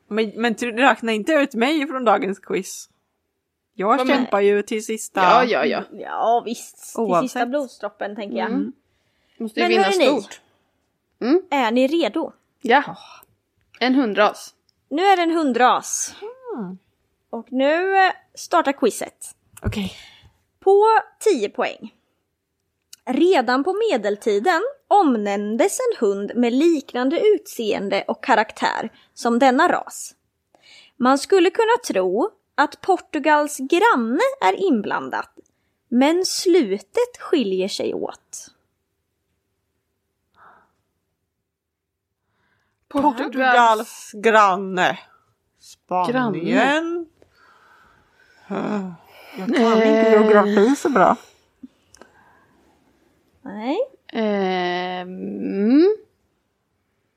Men, 0.08 0.32
men 0.34 0.52
du 0.52 0.72
räkna 0.72 1.12
inte 1.12 1.32
ut 1.32 1.54
mig 1.54 1.86
från 1.86 2.04
dagens 2.04 2.38
quiz. 2.38 2.88
Jag 3.74 3.96
Vad 3.96 4.08
kämpar 4.08 4.40
ju 4.40 4.62
till 4.62 4.84
sista. 4.84 5.20
ja, 5.20 5.44
ja, 5.44 5.64
ja. 5.64 5.82
Ja 5.92 6.42
visst, 6.44 6.92
till 6.94 7.00
Oavsett. 7.00 7.30
sista 7.30 7.46
blodsdroppen 7.46 8.16
tänker 8.16 8.36
jag. 8.38 8.48
Mm. 8.50 8.72
Måste 9.38 9.60
ju 9.60 9.68
Men 9.68 9.92
vinna 9.92 9.92
stort. 9.92 10.40
Är 11.50 11.70
ni 11.70 11.86
redo? 11.86 12.32
Ja. 12.62 12.96
En 13.80 13.94
hundras. 13.94 14.54
Nu 14.88 15.02
är 15.02 15.16
det 15.16 15.22
en 15.22 15.30
hundras. 15.30 16.14
Mm. 16.56 16.78
Och 17.30 17.52
nu 17.52 17.96
eh, 17.96 18.12
startar 18.34 18.72
quizet. 18.72 19.34
Okej. 19.62 19.92
På 20.60 20.84
10 21.18 21.48
poäng. 21.48 21.94
Redan 23.08 23.64
på 23.64 23.74
medeltiden 23.90 24.62
omnämndes 24.88 25.78
en 25.80 25.98
hund 26.06 26.32
med 26.34 26.52
liknande 26.52 27.20
utseende 27.20 28.04
och 28.08 28.24
karaktär 28.24 28.92
som 29.14 29.38
denna 29.38 29.68
ras. 29.68 30.14
Man 30.96 31.18
skulle 31.18 31.50
kunna 31.50 31.76
tro 31.88 32.30
att 32.54 32.80
Portugals 32.80 33.58
granne 33.58 34.20
är 34.40 34.66
inblandad, 34.66 35.26
men 35.88 36.24
slutet 36.24 37.18
skiljer 37.18 37.68
sig 37.68 37.94
åt. 37.94 38.46
Portugals 42.88 44.10
granne. 44.14 44.98
Spanien. 45.60 47.06
Eh, 48.48 48.90
Jag 49.38 49.46
kan 49.56 49.82
inte 49.82 50.10
geografi 50.10 50.76
så 50.76 50.88
bra. 50.88 51.16
Nej, 53.48 53.76
Ehm, 54.12 55.86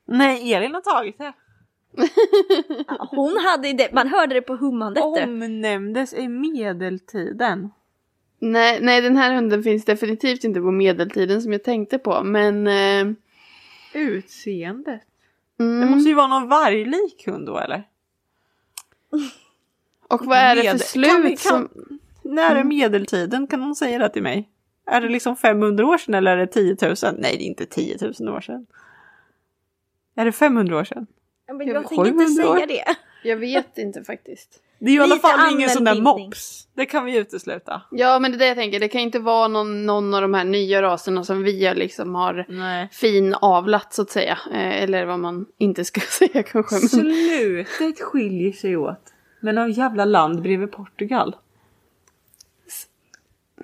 Nej, 0.05 0.53
Elin 0.53 0.73
har 0.73 0.81
tagit 0.81 1.17
det. 1.17 1.33
ja, 2.87 3.07
hon 3.11 3.37
hade 3.37 3.73
det, 3.73 3.93
man 3.93 4.07
hörde 4.07 4.33
det 4.33 4.41
på 4.41 4.55
hummandet. 4.55 5.03
Omnämndes 5.03 6.13
i 6.13 6.27
medeltiden. 6.27 7.69
nej, 8.39 8.79
nej, 8.81 9.01
den 9.01 9.17
här 9.17 9.35
hunden 9.35 9.63
finns 9.63 9.85
definitivt 9.85 10.43
inte 10.43 10.59
på 10.61 10.71
medeltiden 10.71 11.41
som 11.41 11.51
jag 11.51 11.63
tänkte 11.63 11.97
på. 11.99 12.23
Men... 12.23 12.67
Eh, 12.67 13.13
Utseendet. 13.93 15.01
mm. 15.59 15.79
Det 15.81 15.85
måste 15.95 16.09
ju 16.09 16.15
vara 16.15 16.27
någon 16.27 16.47
varglik 16.49 17.27
hund 17.27 17.45
då 17.45 17.57
eller? 17.59 17.83
Och 20.07 20.25
vad 20.25 20.37
är 20.37 20.55
det 20.55 20.61
för 20.61 20.71
Med- 20.73 20.81
slut 20.81 21.07
kan 21.09 21.21
vi- 21.21 21.29
kan- 21.29 21.37
som... 21.37 21.69
När 22.23 22.55
är 22.55 22.63
medeltiden? 22.63 23.47
Kan 23.47 23.59
någon 23.59 23.75
säga 23.75 23.99
det 23.99 24.09
till 24.09 24.23
mig? 24.23 24.49
Är 24.91 25.01
det 25.01 25.09
liksom 25.09 25.35
500 25.35 25.85
år 25.85 25.97
sedan 25.97 26.13
eller 26.13 26.31
är 26.31 26.37
det 26.37 26.47
10 26.47 26.77
000? 26.81 26.95
Nej, 27.17 27.37
det 27.37 27.43
är 27.43 27.47
inte 27.47 27.65
10 27.65 27.97
000 28.19 28.29
år 28.35 28.41
sedan. 28.41 28.65
Är 30.15 30.25
det 30.25 30.31
500 30.31 30.77
år 30.77 30.83
sedan? 30.83 31.07
Ja, 31.47 31.53
Men 31.53 31.67
Jag 31.67 31.87
tänker 31.87 32.07
inte 32.07 32.25
700 32.25 32.49
år. 32.49 32.55
säga 32.55 32.65
det. 32.65 32.95
Jag 33.29 33.37
vet 33.37 33.77
inte 33.77 34.03
faktiskt. 34.03 34.59
Det 34.79 34.85
är 34.85 34.91
ju 34.93 34.99
i 34.99 35.03
alla 35.03 35.15
fall 35.15 35.53
ingen 35.53 35.69
sån 35.69 35.83
där 35.83 36.01
mops. 36.01 36.67
Det 36.73 36.85
kan 36.85 37.05
vi 37.05 37.17
utesluta. 37.17 37.81
Ja, 37.91 38.19
men 38.19 38.31
det 38.31 38.35
är 38.37 38.39
det 38.39 38.47
jag 38.47 38.57
tänker. 38.57 38.79
Det 38.79 38.87
kan 38.87 39.01
inte 39.01 39.19
vara 39.19 39.47
någon, 39.47 39.85
någon 39.85 40.13
av 40.13 40.21
de 40.21 40.33
här 40.33 40.43
nya 40.43 40.81
raserna 40.81 41.23
som 41.23 41.43
vi 41.43 41.65
har 41.65 41.75
liksom 41.75 42.15
har 42.15 42.45
Nej. 42.49 42.89
fin 42.91 43.33
avlat 43.41 43.93
så 43.93 44.01
att 44.01 44.09
säga. 44.09 44.37
Eh, 44.53 44.83
eller 44.83 45.05
vad 45.05 45.19
man 45.19 45.45
inte 45.57 45.85
ska 45.85 46.01
säga 46.19 46.43
kanske. 46.43 46.75
Men... 46.75 46.89
Slutet 46.89 48.01
skiljer 48.01 48.51
sig 48.51 48.77
åt. 48.77 49.13
Men 49.39 49.57
av 49.57 49.69
jävla 49.69 50.05
land 50.05 50.41
bredvid 50.41 50.71
Portugal. 50.71 51.35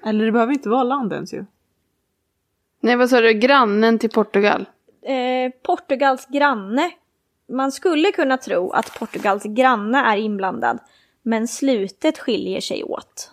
Eller 0.07 0.25
det 0.25 0.31
behöver 0.31 0.53
inte 0.53 0.69
vara 0.69 0.83
land 0.83 1.13
ens 1.13 1.33
ju. 1.33 1.45
Nej, 2.79 2.95
vad 2.95 3.09
sa 3.09 3.21
du? 3.21 3.33
Grannen 3.33 3.99
till 3.99 4.09
Portugal? 4.09 4.65
Eh, 5.01 5.51
Portugals 5.61 6.25
granne. 6.25 6.91
Man 7.49 7.71
skulle 7.71 8.11
kunna 8.11 8.37
tro 8.37 8.71
att 8.71 8.99
Portugals 8.99 9.43
granne 9.43 9.97
är 9.97 10.17
inblandad, 10.17 10.79
men 11.21 11.47
slutet 11.47 12.19
skiljer 12.19 12.61
sig 12.61 12.83
åt. 12.83 13.31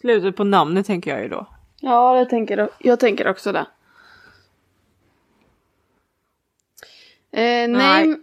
Slutet 0.00 0.36
på 0.36 0.44
namnet 0.44 0.86
tänker 0.86 1.10
jag 1.10 1.22
ju 1.22 1.28
då. 1.28 1.46
Ja, 1.80 2.18
jag 2.18 2.30
tänker, 2.30 2.68
jag 2.78 3.00
tänker 3.00 3.28
också 3.28 3.52
det. 3.52 3.66
Eh, 7.30 7.68
nej. 7.68 7.68
Nej. 7.68 8.16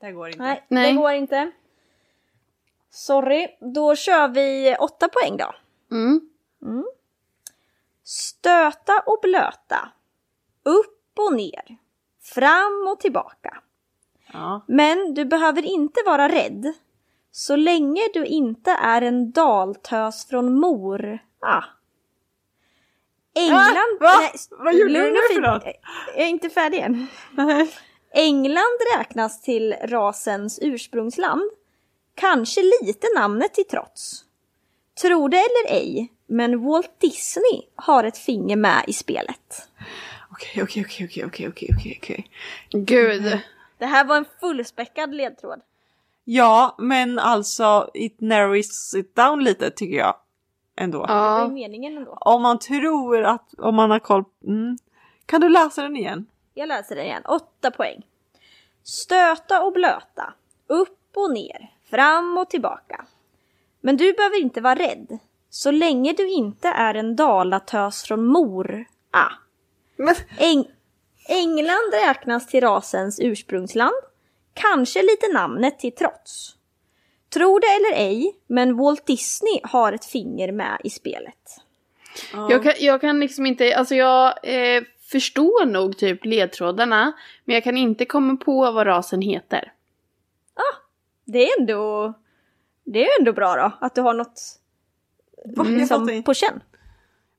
Det 0.00 0.12
går 0.12 0.28
inte. 0.28 0.42
Nej, 0.42 0.64
Nej. 0.68 0.92
det 0.92 0.98
går 0.98 1.12
inte. 1.12 1.50
Sorry, 2.90 3.46
då 3.60 3.96
kör 3.96 4.28
vi 4.28 4.76
åtta 4.80 5.08
poäng 5.08 5.36
då. 5.36 5.54
Mm. 5.96 6.20
Stöta 8.10 9.02
och 9.06 9.18
blöta. 9.22 9.92
Upp 10.62 11.18
och 11.18 11.32
ner. 11.32 11.76
Fram 12.22 12.88
och 12.92 13.00
tillbaka. 13.00 13.58
Ja. 14.32 14.64
Men 14.68 15.14
du 15.14 15.24
behöver 15.24 15.62
inte 15.62 16.00
vara 16.06 16.28
rädd. 16.28 16.72
Så 17.30 17.56
länge 17.56 18.00
du 18.14 18.26
inte 18.26 18.70
är 18.70 19.02
en 19.02 19.32
daltös 19.32 20.26
från 20.26 20.54
Mor. 20.54 21.18
Ah. 21.40 21.64
England... 23.34 23.98
Ah, 24.00 24.04
va? 24.04 24.12
Nej, 24.20 24.32
Vad 24.50 24.74
gjorde 24.74 24.92
du 24.92 25.10
nu 25.10 25.34
för 25.34 25.40
något? 25.40 25.64
Jag 26.16 26.24
är 26.24 26.28
inte 26.28 26.50
färdig 26.50 26.78
än. 26.78 27.06
England 28.14 28.78
räknas 28.96 29.42
till 29.42 29.72
rasens 29.72 30.58
ursprungsland. 30.62 31.50
Kanske 32.14 32.60
lite 32.82 33.06
namnet 33.16 33.54
till 33.54 33.66
trots. 33.66 34.24
Tro 35.02 35.28
det 35.28 35.36
eller 35.36 35.74
ej, 35.76 36.12
men 36.26 36.64
Walt 36.64 37.00
Disney 37.00 37.62
har 37.76 38.04
ett 38.04 38.18
finger 38.18 38.56
med 38.56 38.84
i 38.86 38.92
spelet. 38.92 39.68
Okej, 40.30 40.62
okej, 40.62 40.84
okej, 40.86 41.06
okej, 41.06 41.26
okej, 41.26 41.48
okej, 41.48 41.68
okej, 41.76 41.98
okej. 42.02 42.30
Gud. 42.70 43.38
Det 43.78 43.86
här 43.86 44.04
var 44.04 44.16
en 44.16 44.24
fullspäckad 44.40 45.14
ledtråd. 45.14 45.60
Ja, 46.24 46.74
men 46.78 47.18
alltså 47.18 47.90
it 47.94 48.20
narrows 48.20 48.94
it 48.94 49.16
down 49.16 49.44
lite 49.44 49.70
tycker 49.70 49.96
jag. 49.96 50.16
Ändå. 50.76 51.06
Det 51.06 51.12
var 51.14 51.38
ju 51.38 51.44
Ja. 51.44 51.48
meningen 51.48 51.96
ändå. 51.96 52.18
Om 52.20 52.42
man 52.42 52.58
tror 52.58 53.24
att, 53.24 53.54
om 53.58 53.74
man 53.74 53.90
har 53.90 53.98
koll. 53.98 54.24
Mm. 54.46 54.78
Kan 55.26 55.40
du 55.40 55.48
läsa 55.48 55.82
den 55.82 55.96
igen? 55.96 56.26
Jag 56.54 56.68
läser 56.68 56.96
den 56.96 57.04
igen. 57.04 57.22
Åtta 57.24 57.70
poäng. 57.70 58.02
Stöta 58.84 59.62
och 59.62 59.72
blöta. 59.72 60.34
Upp 60.66 60.98
och 61.16 61.32
ner. 61.32 61.70
Fram 61.90 62.38
och 62.38 62.50
tillbaka. 62.50 63.04
Men 63.80 63.96
du 63.96 64.12
behöver 64.12 64.40
inte 64.40 64.60
vara 64.60 64.74
rädd. 64.74 65.18
Så 65.50 65.70
länge 65.70 66.12
du 66.12 66.28
inte 66.28 66.68
är 66.68 66.94
en 66.94 67.16
dalatös 67.16 68.02
från 68.02 68.24
Mor. 68.26 68.84
Ah. 69.10 69.30
Men, 69.96 70.14
Eng- 70.38 70.70
England 71.28 71.92
räknas 71.92 72.46
till 72.46 72.60
rasens 72.60 73.20
ursprungsland. 73.22 73.94
Kanske 74.54 75.02
lite 75.02 75.32
namnet 75.32 75.78
till 75.78 75.94
trots. 75.94 76.56
Tro 77.34 77.58
det 77.58 77.66
eller 77.66 78.06
ej, 78.08 78.36
men 78.46 78.76
Walt 78.76 79.06
Disney 79.06 79.60
har 79.62 79.92
ett 79.92 80.04
finger 80.04 80.52
med 80.52 80.80
i 80.84 80.90
spelet. 80.90 81.56
Jag, 82.50 82.62
kan, 82.62 82.72
jag 82.78 83.00
kan 83.00 83.20
liksom 83.20 83.46
inte, 83.46 83.76
alltså 83.76 83.94
jag 83.94 84.26
eh, 84.42 84.82
förstår 85.10 85.66
nog 85.66 85.98
typ 85.98 86.24
ledtrådarna. 86.24 87.12
Men 87.44 87.54
jag 87.54 87.64
kan 87.64 87.76
inte 87.76 88.04
komma 88.04 88.36
på 88.36 88.72
vad 88.72 88.86
rasen 88.86 89.22
heter. 89.22 89.72
Det 91.24 91.48
är 91.50 91.60
ändå, 91.60 92.14
det 92.84 93.04
är 93.06 93.18
ändå 93.20 93.32
bra 93.32 93.54
då, 93.56 93.72
att 93.86 93.94
du 93.94 94.00
har 94.00 94.14
något 94.14 94.40
liksom, 95.66 96.10
inte. 96.10 96.22
på 96.26 96.34
känn. 96.34 96.60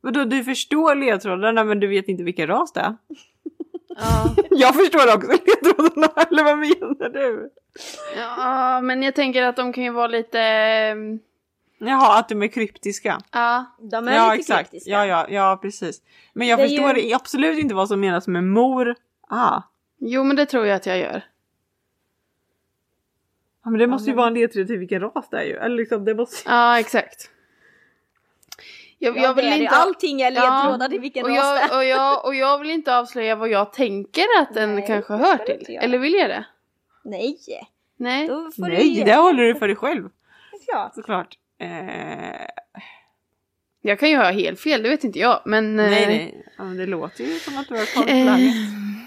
Vadå, 0.02 0.24
du 0.24 0.44
förstår 0.44 0.96
ledtrådarna 0.96 1.64
men 1.64 1.80
du 1.80 1.88
vet 1.88 2.08
inte 2.08 2.24
vilken 2.24 2.48
ras 2.48 2.74
det 2.74 2.80
är? 2.80 2.96
Ja. 3.88 4.36
Jag 4.50 4.76
förstår 4.76 5.16
också 5.16 5.32
ledtrådarna, 5.32 6.08
eller 6.30 6.44
vad 6.44 6.58
menar 6.58 7.10
du? 7.10 7.50
ja, 8.18 8.82
men 8.82 9.04
jag 9.04 9.16
tänker 9.16 9.44
att 9.44 9.56
de 9.56 9.74
kan 9.74 9.84
ju 9.84 9.92
vara 9.92 10.08
lite... 10.08 10.40
eh, 10.42 10.96
Jaha, 11.88 12.20
att 12.20 12.30
de 12.30 12.42
är 12.44 12.48
kryptiska. 12.48 13.22
Ja, 13.32 13.66
De 13.80 14.08
är 14.08 14.16
Ja, 14.16 14.24
lite 14.32 14.40
exakt. 14.40 14.60
kryptiska. 14.72 14.92
Ja, 14.92 15.06
ja, 15.06 15.26
ja, 15.30 15.60
precis. 15.62 16.02
Men 16.34 16.48
jag 16.48 16.60
Det 16.60 16.68
förstår 16.68 16.98
ju- 16.98 17.14
absolut 17.14 17.60
inte 17.60 17.76
vad 17.76 17.88
som 17.88 18.00
menas 18.00 18.28
med 18.28 18.44
mor. 18.44 18.96
Ah. 19.30 19.62
jo 20.00 20.24
men 20.24 20.36
det 20.36 20.46
tror 20.46 20.66
jag 20.66 20.76
att 20.76 20.86
jag 20.86 20.98
gör. 20.98 21.24
Ja, 23.64 23.70
men 23.70 23.80
det 23.80 23.88
måste 23.88 24.10
ju 24.10 24.16
vara 24.16 24.28
en 24.28 24.34
ledtråd 24.34 24.68
till 24.68 24.78
vilken 24.78 25.02
ras 25.02 25.30
det 25.32 25.38
är 25.38 25.44
ju. 25.44 25.56
Eller 25.58 25.76
liksom, 25.76 26.06
det 26.06 26.16
måste... 26.16 26.50
Ja, 26.50 26.80
exakt. 26.80 27.30
Jag, 29.00 29.18
Ja, 29.18 29.22
jag 29.22 29.34
vill 29.34 29.54
inte... 29.54 29.76
Allting 29.76 30.22
är 30.22 30.32
ledtrådar 30.32 30.94
i 30.94 30.98
vilken 30.98 31.24
och 31.24 31.30
ras 31.30 31.38
jag, 31.38 31.56
det 31.56 31.74
är. 31.74 31.78
och, 31.78 31.86
jag, 31.86 32.26
och 32.26 32.36
jag 32.36 32.60
vill 32.60 32.70
inte 32.70 32.98
avslöja 32.98 33.36
vad 33.36 33.50
jag 33.50 33.74
tänker 33.74 34.26
att 34.40 34.54
den 34.54 34.76
Nej, 34.76 34.88
kanske 34.88 35.14
hör 35.14 35.38
till. 35.38 35.78
Eller 35.82 35.98
vill 35.98 36.14
jag 36.14 36.30
det? 36.30 36.46
Nej, 37.04 37.38
Nej. 37.98 38.30
Nej, 38.58 39.04
det 39.06 39.16
håller 39.16 39.44
du 39.44 39.56
för 39.56 39.68
dig 39.68 39.76
själv. 39.76 40.10
klart. 40.70 40.96
Såklart. 40.96 41.38
Eh, 41.60 42.48
Jag 43.82 44.00
kan 44.00 44.10
ju 44.10 44.18
ha 44.18 44.32
helt 44.32 44.60
fel, 44.60 44.84
det 44.84 44.90
vet 44.90 45.04
inte 45.04 45.20
jag. 45.20 45.42
Men... 45.46 45.76
nej, 45.76 46.04
eh, 46.04 46.08
nej. 46.10 46.46
Ja, 46.58 46.64
men 46.64 46.78
det 46.78 46.86
låter 46.86 47.24
ju 47.24 47.40
som 47.40 47.58
att 47.58 47.68
du 47.68 47.74
har 47.78 47.94
koll 47.96 48.04
på 48.04 48.10
läget. 48.10 48.56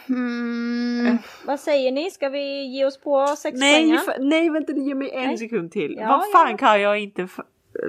Mm, 0.08 1.18
Vad 1.46 1.60
säger 1.60 1.92
ni? 1.92 2.10
Ska 2.10 2.28
vi 2.28 2.64
ge 2.66 2.84
oss 2.84 2.98
på 3.00 3.26
sex 3.26 3.58
Nej, 3.60 3.98
nej, 4.18 4.50
vänta, 4.50 4.72
ge 4.72 4.94
mig 4.94 5.10
en 5.10 5.26
Nej. 5.26 5.38
sekund 5.38 5.72
till. 5.72 5.96
Ja, 5.98 6.08
Vad 6.08 6.30
fan 6.32 6.50
ja. 6.50 6.56
kan 6.56 6.80
jag 6.80 6.98
inte 6.98 7.28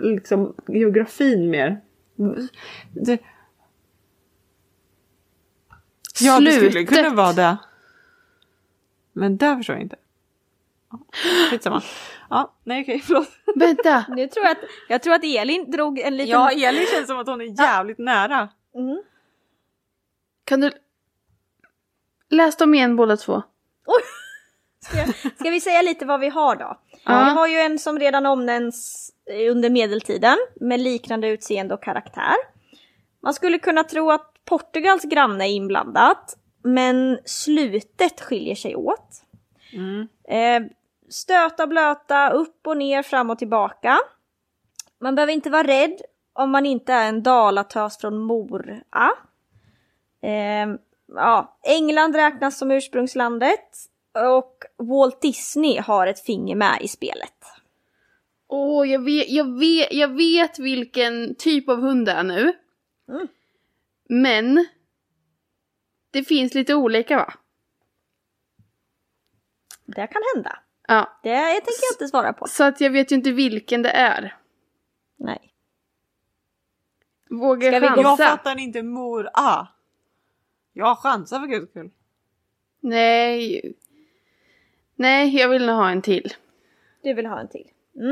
liksom 0.01 0.55
geografin 0.67 1.49
mer? 1.49 1.81
Det... 2.91 3.19
Ja, 6.21 6.39
det 6.39 6.51
skulle 6.51 6.71
Slutet. 6.71 6.95
kunna 6.95 7.09
vara 7.09 7.33
det. 7.33 7.57
Men 9.13 9.37
där 9.37 9.57
förstår 9.57 9.75
jag 9.75 9.83
inte. 9.83 9.95
Ja, 10.91 10.99
Skitsamma. 11.49 11.81
Ja, 12.29 12.53
nej 12.63 12.81
okej, 12.81 12.99
förlåt. 12.99 13.29
vänta. 13.55 14.05
Nu 14.15 14.27
tror 14.27 14.45
jag 14.45 14.51
att, 14.51 14.63
jag 14.89 15.03
tror 15.03 15.13
att 15.13 15.23
Elin 15.23 15.71
drog 15.71 15.99
en 15.99 16.17
liten... 16.17 16.31
Ja, 16.31 16.51
Elin 16.51 16.85
känns 16.95 17.07
som 17.07 17.17
att 17.17 17.27
hon 17.27 17.41
är 17.41 17.61
jävligt 17.61 17.97
nära. 17.97 18.49
Mm. 18.75 19.03
Kan 20.43 20.61
du... 20.61 20.71
Läs 22.35 22.55
dem 22.55 22.73
igen 22.73 22.95
båda 22.95 23.17
två. 23.17 23.43
Ska, 24.79 25.13
ska 25.35 25.49
vi 25.49 25.61
säga 25.61 25.81
lite 25.81 26.05
vad 26.05 26.19
vi 26.19 26.29
har 26.29 26.55
då? 26.55 26.79
Jag 27.05 27.13
har 27.13 27.47
ju 27.47 27.57
en 27.57 27.79
som 27.79 27.99
redan 27.99 28.25
omnämns 28.25 29.11
eh, 29.31 29.51
under 29.51 29.69
medeltiden 29.69 30.37
med 30.55 30.79
liknande 30.79 31.27
utseende 31.27 31.73
och 31.73 31.83
karaktär. 31.83 32.35
Man 33.21 33.33
skulle 33.33 33.59
kunna 33.59 33.83
tro 33.83 34.11
att 34.11 34.31
Portugals 34.45 35.03
granne 35.03 35.45
är 35.45 35.49
inblandat, 35.49 36.37
men 36.63 37.19
slutet 37.25 38.21
skiljer 38.21 38.55
sig 38.55 38.75
åt. 38.75 39.23
Mm. 39.73 40.07
Eh, 40.29 40.71
stöta, 41.09 41.67
blöta, 41.67 42.29
upp 42.29 42.67
och 42.67 42.77
ner, 42.77 43.03
fram 43.03 43.29
och 43.29 43.39
tillbaka. 43.39 43.97
Man 45.01 45.15
behöver 45.15 45.33
inte 45.33 45.49
vara 45.49 45.67
rädd 45.67 46.01
om 46.33 46.51
man 46.51 46.65
inte 46.65 46.93
är 46.93 47.09
en 47.09 47.23
dalatös 47.23 47.97
från 47.97 48.17
Mora. 48.17 49.11
Eh, 50.21 50.67
ja, 51.07 51.59
England 51.63 52.15
räknas 52.15 52.57
som 52.57 52.71
ursprungslandet 52.71 53.77
och 54.33 54.63
Walt 54.77 55.21
Disney 55.21 55.79
har 55.79 56.07
ett 56.07 56.19
finger 56.25 56.55
med 56.55 56.77
i 56.81 56.87
spelet. 56.87 57.31
Åh, 58.47 58.89
jag, 58.89 58.99
vet, 59.03 59.29
jag, 59.29 59.59
vet, 59.59 59.93
jag 59.93 60.07
vet 60.07 60.59
vilken 60.59 61.35
typ 61.35 61.69
av 61.69 61.81
hund 61.81 62.05
det 62.05 62.11
är 62.11 62.23
nu. 62.23 62.53
Mm. 63.09 63.27
Men 64.09 64.65
det 66.11 66.23
finns 66.23 66.53
lite 66.53 66.75
olika 66.75 67.17
va? 67.17 67.33
Det 69.85 70.07
kan 70.07 70.21
hända. 70.35 70.59
Ja, 70.87 71.19
Det 71.23 71.29
tänker 71.53 71.83
jag 71.89 71.93
inte 71.95 72.07
svara 72.07 72.33
på. 72.33 72.47
så 72.47 72.63
att 72.63 72.81
jag 72.81 72.89
vet 72.89 73.11
ju 73.11 73.15
inte 73.15 73.31
vilken 73.31 73.81
det 73.81 73.89
är. 73.89 74.35
Nej. 75.17 75.53
Vågar 77.29 77.71
Ska 77.71 77.79
vi 77.79 77.87
gå- 77.87 78.03
chansa? 78.03 78.23
Jag 78.23 78.31
fattar 78.31 78.59
inte 78.59 78.83
mor 78.83 79.29
ah. 79.33 79.65
Jag 80.77 80.97
chansar 80.97 81.39
för 81.39 81.47
guds 81.47 81.69
skull. 81.71 81.89
Nej. 82.81 83.73
Nej, 84.95 85.35
jag 85.37 85.49
vill 85.49 85.65
nog 85.65 85.75
ha 85.75 85.89
en 85.89 86.01
till. 86.01 86.33
Du 87.03 87.13
vill 87.13 87.25
ha 87.25 87.39
en 87.39 87.47
till. 87.47 87.67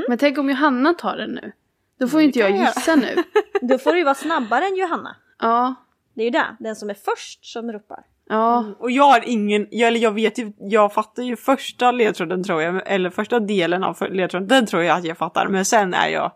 Men 0.09 0.17
tänk 0.17 0.37
om 0.37 0.49
Johanna 0.49 0.93
tar 0.93 1.17
den 1.17 1.29
nu? 1.31 1.51
Då 1.99 2.07
får 2.07 2.19
ju 2.21 2.25
inte 2.27 2.39
jag 2.39 2.49
kan 2.49 2.57
jag. 2.59 2.67
gissa 2.67 2.95
nu. 2.95 3.23
Då 3.61 3.77
får 3.77 3.91
du 3.91 3.97
ju 3.97 4.03
vara 4.03 4.15
snabbare 4.15 4.65
än 4.65 4.75
Johanna. 4.75 5.15
Ja, 5.39 5.75
Det 6.13 6.21
är 6.21 6.25
ju 6.25 6.29
det, 6.31 6.55
den 6.59 6.75
som 6.75 6.89
är 6.89 6.93
först 6.93 7.45
som 7.45 7.71
ropar. 7.71 8.03
ja. 8.29 8.65
Och 8.79 8.91
jag 8.91 9.03
har 9.03 9.23
ingen, 9.25 9.67
jag, 9.71 9.87
eller 9.87 9.99
jag 9.99 10.11
vet 10.11 10.37
ju, 10.37 10.51
jag 10.59 10.93
fattar 10.93 11.23
ju 11.23 11.35
första 11.35 11.91
ledtråden 11.91 12.43
tror 12.43 12.61
jag, 12.61 12.81
eller 12.85 13.09
första 13.09 13.39
delen 13.39 13.83
av 13.83 13.97
ledtråden, 14.11 14.47
den 14.47 14.65
tror 14.65 14.83
jag 14.83 14.97
att 14.97 15.05
jag 15.05 15.17
fattar, 15.17 15.47
men 15.47 15.65
sen 15.65 15.93
är 15.93 16.07
jag 16.07 16.31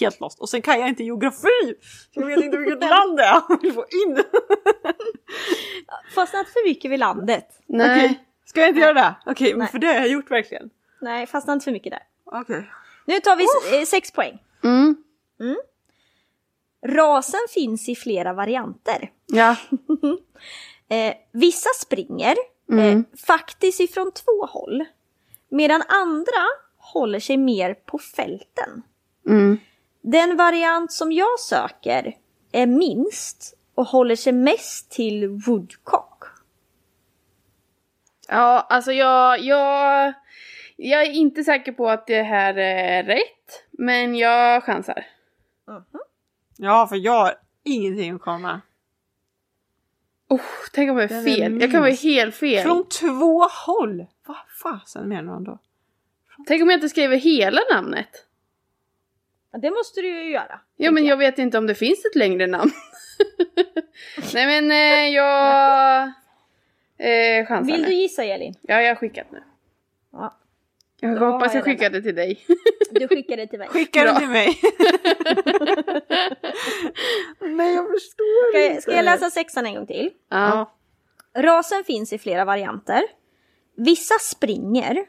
helt 0.00 0.20
lost. 0.20 0.40
Och 0.40 0.48
sen 0.48 0.62
kan 0.62 0.80
jag 0.80 0.88
inte 0.88 1.04
geografi! 1.04 1.74
Så 2.14 2.20
jag 2.20 2.26
vet 2.26 2.44
inte 2.44 2.56
vilket 2.56 2.80
land 2.90 3.16
det 3.16 3.22
är 3.22 3.42
jag 3.48 3.62
vill 3.62 3.72
få 3.72 3.86
in. 4.06 4.24
Fastna 6.14 6.38
inte 6.38 6.52
för 6.52 6.68
mycket 6.68 6.90
vid 6.90 6.98
landet. 7.00 7.60
Nej. 7.66 7.96
Okej, 7.96 8.24
ska 8.44 8.60
jag 8.60 8.68
inte 8.68 8.80
göra 8.80 8.92
det? 8.92 9.14
Okej, 9.26 9.50
men 9.50 9.58
Nej. 9.58 9.68
för 9.68 9.78
det 9.78 9.86
har 9.86 9.94
jag 9.94 10.08
gjort 10.08 10.30
verkligen. 10.30 10.70
Nej, 11.00 11.26
fastna 11.26 11.52
inte 11.52 11.64
för 11.64 11.72
mycket 11.72 11.92
där. 11.92 12.02
Okej. 12.24 12.70
Nu 13.04 13.20
tar 13.20 13.36
vi 13.36 13.78
eh, 13.78 13.84
sex 13.84 14.10
poäng. 14.10 14.38
Mm. 14.64 15.56
Rasen 16.86 17.40
finns 17.54 17.88
i 17.88 17.94
flera 17.96 18.32
varianter. 18.32 19.10
Ja. 19.26 19.56
Eh, 20.88 21.14
vissa 21.32 21.68
springer, 21.82 22.36
eh, 22.72 23.00
faktiskt 23.26 23.80
ifrån 23.80 24.12
två 24.12 24.46
håll. 24.46 24.84
Medan 25.48 25.82
andra 25.88 26.46
håller 26.76 27.20
sig 27.20 27.36
mer 27.36 27.74
på 27.74 27.98
fälten. 27.98 28.82
Mm. 29.28 29.58
Den 30.06 30.36
variant 30.36 30.92
som 30.92 31.12
jag 31.12 31.40
söker 31.40 32.16
är 32.52 32.66
minst 32.66 33.54
och 33.74 33.86
håller 33.86 34.16
sig 34.16 34.32
mest 34.32 34.90
till 34.90 35.28
woodcock. 35.28 36.24
Ja, 38.28 38.66
alltså 38.70 38.92
jag, 38.92 39.40
jag, 39.40 40.12
jag 40.76 41.02
är 41.02 41.10
inte 41.10 41.44
säker 41.44 41.72
på 41.72 41.90
att 41.90 42.06
det 42.06 42.22
här 42.22 42.54
är 42.54 43.04
rätt. 43.04 43.64
Men 43.70 44.14
jag 44.14 44.64
chansar. 44.64 45.06
Ja, 46.56 46.86
för 46.86 46.96
jag 46.96 47.12
har 47.12 47.34
ingenting 47.64 48.14
att 48.14 48.20
komma. 48.20 48.60
Oh, 50.28 50.40
tänk 50.72 50.90
om 50.90 50.98
jag 50.98 51.04
är 51.04 51.08
Den 51.08 51.18
är 51.18 51.36
fel. 51.36 51.60
Jag 51.60 51.70
kan 51.70 51.80
vara 51.80 51.92
helt 51.92 52.34
fel. 52.34 52.62
Från 52.62 52.88
två 52.88 53.48
håll! 53.66 54.06
Vad 54.26 54.36
fasen 54.62 55.08
menar 55.08 55.32
han 55.32 55.44
då? 55.44 55.58
Tänk 56.46 56.62
om 56.62 56.70
jag 56.70 56.76
inte 56.76 56.88
skriver 56.88 57.16
hela 57.16 57.60
namnet. 57.72 58.26
Det 59.62 59.70
måste 59.70 60.00
du 60.00 60.08
ju 60.08 60.30
göra. 60.30 60.60
Ja, 60.76 60.90
men 60.90 61.04
jag 61.04 61.16
vet 61.16 61.38
inte 61.38 61.58
om 61.58 61.66
det 61.66 61.74
finns 61.74 62.04
ett 62.04 62.14
längre 62.14 62.46
namn. 62.46 62.70
Nej, 64.34 64.46
men 64.46 64.70
eh, 64.70 65.14
jag 65.14 66.02
eh, 66.98 67.46
chansar 67.46 67.72
Vill 67.72 67.80
nu. 67.82 67.86
du 67.88 67.94
gissa 67.94 68.24
Elin? 68.24 68.54
Ja, 68.62 68.80
jag 68.80 68.88
har 68.90 68.94
skickat 68.96 69.26
nu. 69.32 69.42
Ja. 70.12 70.38
Jag 71.00 71.20
Då 71.20 71.26
hoppas 71.26 71.48
har 71.48 71.54
jag 71.54 71.56
jag 71.56 71.64
skickade 71.64 72.02
till 72.02 72.14
dig. 72.14 72.46
Du 72.90 73.08
skickar 73.08 73.36
det 73.36 73.46
till 73.46 73.58
mig. 73.58 73.68
Skicka 73.68 74.02
Bra. 74.02 74.18
till 74.18 74.28
mig! 74.28 74.46
Nej, 77.40 77.74
jag 77.74 77.90
förstår 77.90 78.50
Ska 78.52 78.58
jag, 78.60 78.70
inte. 78.70 78.82
ska 78.82 78.92
jag 78.96 79.04
läsa 79.04 79.30
sexan 79.30 79.66
en 79.66 79.74
gång 79.74 79.86
till? 79.86 80.10
Ja. 80.28 80.74
Rasen 81.36 81.84
finns 81.84 82.12
i 82.12 82.18
flera 82.18 82.44
varianter. 82.44 83.02
Vissa 83.76 84.14
springer, 84.20 85.06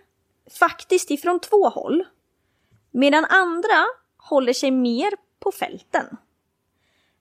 faktiskt 0.60 1.12
ifrån 1.12 1.40
två 1.40 1.70
håll. 1.70 2.04
Medan 2.92 3.26
andra 3.26 3.86
håller 4.30 4.54
sig 4.54 4.72
mer 4.72 5.12
på 5.40 5.52
fälten. 5.52 6.18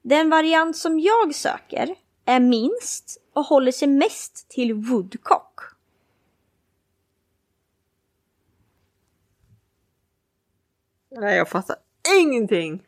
Den 0.03 0.31
variant 0.31 0.77
som 0.77 1.01
jag 1.01 1.35
söker 1.35 1.95
är 2.25 2.41
minst 2.41 3.21
och 3.33 3.45
håller 3.45 3.73
sig 3.73 3.89
mest 3.89 4.49
till 4.49 4.75
woodcock. 4.75 5.61
Nej, 11.11 11.37
jag 11.37 11.49
fattar 11.49 11.77
ingenting. 12.21 12.83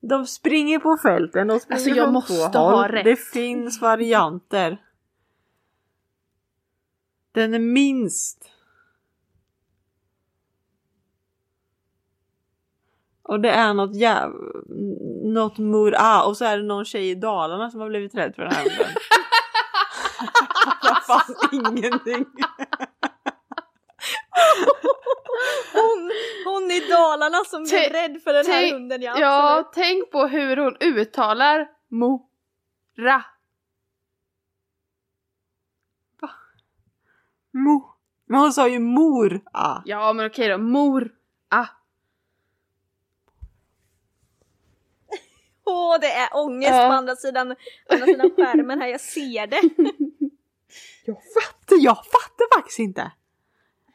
De 0.00 0.26
springer 0.26 0.78
på 0.78 0.96
fälten, 1.02 1.46
de 1.46 1.60
springer 1.60 1.76
Alltså, 1.80 1.90
jag 1.96 2.04
från 2.06 2.12
måste 2.12 2.32
två 2.34 2.58
ha 2.58 2.76
håll. 2.82 2.90
rätt. 2.90 3.04
Det 3.04 3.16
finns 3.16 3.80
varianter. 3.80 4.82
Den 7.32 7.54
är 7.54 7.58
minst. 7.58 8.51
Och 13.32 13.40
det 13.40 13.50
är 13.50 13.74
något 13.74 13.96
jäv... 13.96 14.30
Något 15.24 15.58
mor... 15.58 15.94
Ah, 15.98 16.22
och 16.26 16.36
så 16.36 16.44
är 16.44 16.56
det 16.56 16.62
någon 16.62 16.84
tjej 16.84 17.10
i 17.10 17.14
Dalarna 17.14 17.70
som 17.70 17.80
har 17.80 17.88
blivit 17.88 18.14
rädd 18.14 18.34
för 18.34 18.42
den 18.42 18.52
här 18.52 18.62
hunden. 18.62 18.86
Jag 20.82 21.04
fann 21.06 21.34
ingenting. 21.52 22.26
Hon, 25.72 26.10
hon 26.44 26.70
i 26.70 26.80
Dalarna 26.90 27.44
som 27.44 27.66
Tänk- 27.66 27.90
blir 27.90 28.00
rädd 28.00 28.22
för 28.22 28.32
den 28.32 28.46
här 28.46 28.72
hunden, 28.72 29.02
ja. 29.02 29.14
Ja, 29.18 29.58
absolut. 29.58 29.72
tänk 29.74 30.10
på 30.10 30.26
hur 30.26 30.56
hon 30.56 30.76
uttalar 30.80 31.68
Mora. 31.88 33.24
Mo. 37.52 37.94
Men 38.26 38.40
hon 38.40 38.52
sa 38.52 38.68
ju 38.68 38.78
mor. 38.78 39.40
Ah. 39.52 39.80
Ja, 39.84 40.12
men 40.12 40.26
okej 40.26 40.48
då. 40.48 40.58
Mor. 40.58 41.10
Ah. 41.48 41.66
Åh, 45.64 45.96
det 46.00 46.12
är 46.12 46.28
ångest 46.36 46.70
Ja. 46.72 46.88
på 46.88 46.92
andra 46.94 47.16
sidan, 47.16 47.54
andra 47.90 48.06
sidan 48.06 48.30
skärmen 48.36 48.80
här, 48.80 48.88
jag 48.88 49.00
ser 49.00 49.46
det. 49.46 49.60
Jag 51.04 51.16
fattar, 51.16 51.76
jag 51.76 51.96
fattar 51.96 52.58
faktiskt 52.58 52.78
inte. 52.78 53.10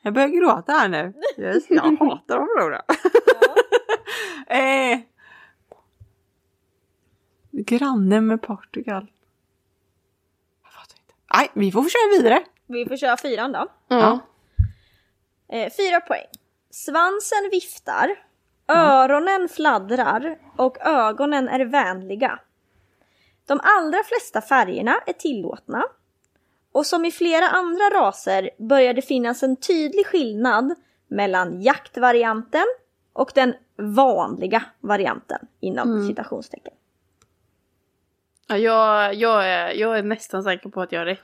Jag 0.02 0.14
börjar 0.14 0.28
gråta 0.28 0.72
här 0.72 0.88
nu. 0.88 1.14
Yes, 1.38 1.64
jag 1.70 1.82
hatar 2.00 2.38
att 2.38 2.48
förlora. 2.48 2.82
eh, 4.48 5.00
granne 7.52 8.22
med 8.22 8.42
Portugal. 8.42 9.12
Jag 10.64 10.72
fattar 10.74 10.96
inte. 11.00 11.14
Nej, 11.34 11.52
vi 11.54 11.72
får 11.72 11.82
köra 11.84 12.18
vidare. 12.18 12.44
Vi 12.66 12.86
får 12.86 12.98
köra 12.98 13.18
fyran 13.18 13.52
då. 13.52 13.68
Ja. 13.88 14.20
Eh, 15.50 15.72
fyra 15.78 16.02
poäng. 16.02 16.28
Svansen 16.70 17.50
viftar, 17.52 18.24
öronen 18.68 19.50
fladdrar 19.50 20.38
och 20.56 20.78
ögonen 20.82 21.50
är 21.50 21.66
vänliga. 21.66 22.40
De 23.46 23.60
allra 23.64 24.04
flesta 24.04 24.42
färgerna 24.42 25.00
är 25.06 25.14
tillåtna. 25.14 25.84
Och 26.72 26.86
som 26.86 27.06
i 27.06 27.12
flera 27.12 27.48
andra 27.48 27.90
raser 27.90 28.50
börjar 28.58 28.94
det 28.94 29.02
finnas 29.02 29.44
en 29.44 29.56
tydlig 29.56 30.06
skillnad 30.06 30.76
mellan 31.08 31.62
jaktvarianten 31.62 32.66
och 33.14 33.32
den 33.36 33.54
vanliga 33.76 34.64
varianten 34.80 35.48
inom 35.60 36.08
citationstecken. 36.08 36.74
Ja, 38.48 38.58
jag, 38.58 39.14
jag, 39.14 39.48
är, 39.48 39.70
jag 39.72 39.98
är 39.98 40.04
nästan 40.04 40.44
säker 40.44 40.70
på 40.70 40.82
att 40.82 40.92
jag 40.92 41.00
har 41.00 41.06
rätt. 41.06 41.20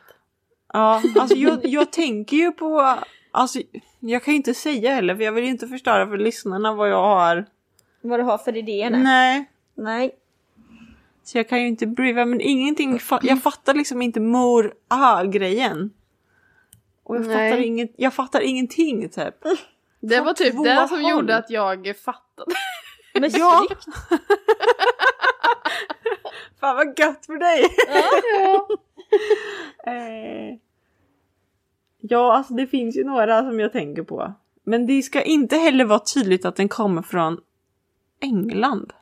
Ja, 0.74 1.02
alltså 1.20 1.36
jag, 1.38 1.66
jag 1.66 1.92
tänker 1.92 2.38
ju 2.38 2.52
på... 2.52 2.98
Alltså, 3.36 3.60
jag 4.00 4.24
kan 4.24 4.32
ju 4.34 4.36
inte 4.38 4.54
säga 4.54 4.94
heller 4.96 5.16
för 5.16 5.24
jag 5.24 5.32
vill 5.32 5.44
ju 5.44 5.50
inte 5.50 5.68
förstöra 5.68 6.08
för 6.08 6.18
lyssnarna 6.18 6.74
vad 6.74 6.90
jag 6.90 7.04
har. 7.04 7.46
Vad 8.02 8.20
du 8.20 8.24
har 8.24 8.38
för 8.38 8.58
idéer? 8.58 8.90
Nej. 8.90 9.46
Nej. 9.76 10.12
Så 11.24 11.38
jag 11.38 11.50
kan 11.50 11.62
ju 11.62 11.68
inte 11.68 11.88
briefa 11.88 12.26
men 12.26 12.42
ingenting. 12.42 12.98
fa- 12.98 13.20
Jag 13.22 13.44
fattar 13.44 13.74
liksom 13.74 14.02
inte 14.02 14.20
mor 14.20 14.74
ah 14.88 15.24
grejen. 15.24 15.92
Och 17.04 17.16
jag 17.16 17.26
Nej. 17.28 17.52
fattar, 17.52 17.64
inget, 17.64 17.92
jag 17.98 18.14
fattar 18.14 18.42
ingenting 18.42 19.10
typ. 19.10 19.36
Det 20.00 20.22
var 20.22 20.34
typ 20.34 20.64
det 20.64 20.88
som 20.88 21.02
håll. 21.02 21.12
gjorde 21.12 21.36
att 21.38 21.50
jag 21.50 21.98
fattade. 21.98 22.52
Men 23.14 23.30
Ja. 23.34 23.68
Fan 26.60 26.76
vad 26.76 27.00
gött 27.00 27.26
för 27.26 27.38
dig! 27.38 27.66
ja. 28.40 28.68
Eh, 29.92 30.58
ja, 32.10 32.34
alltså 32.38 32.54
det 32.54 32.68
finns 32.68 32.98
ju 32.98 33.04
några 33.04 33.42
som 33.44 33.60
jag 33.60 33.72
tänker 33.72 34.04
på. 34.04 34.34
Men 34.64 34.86
det 34.86 35.02
ska 35.02 35.22
inte 35.22 35.56
heller 35.58 35.86
vara 35.86 36.00
tydligt 36.00 36.46
att 36.46 36.56
den 36.56 36.70
kommer 36.70 37.02
från 37.02 37.42
England. 38.20 38.94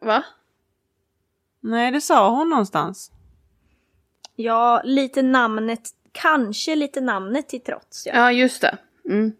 Va? 0.00 0.24
Nej, 1.60 1.90
det 1.92 2.00
sa 2.00 2.30
hon 2.30 2.48
någonstans. 2.48 3.12
Ja, 4.36 4.80
lite 4.84 5.22
namnet, 5.22 5.90
kanske 6.12 6.76
lite 6.76 7.00
namnet 7.00 7.48
till 7.48 7.60
trots. 7.60 8.06
Ja. 8.06 8.12
Ja, 8.14 8.32
just 8.32 8.60
det. 8.62 8.78
Mm. 9.04 9.32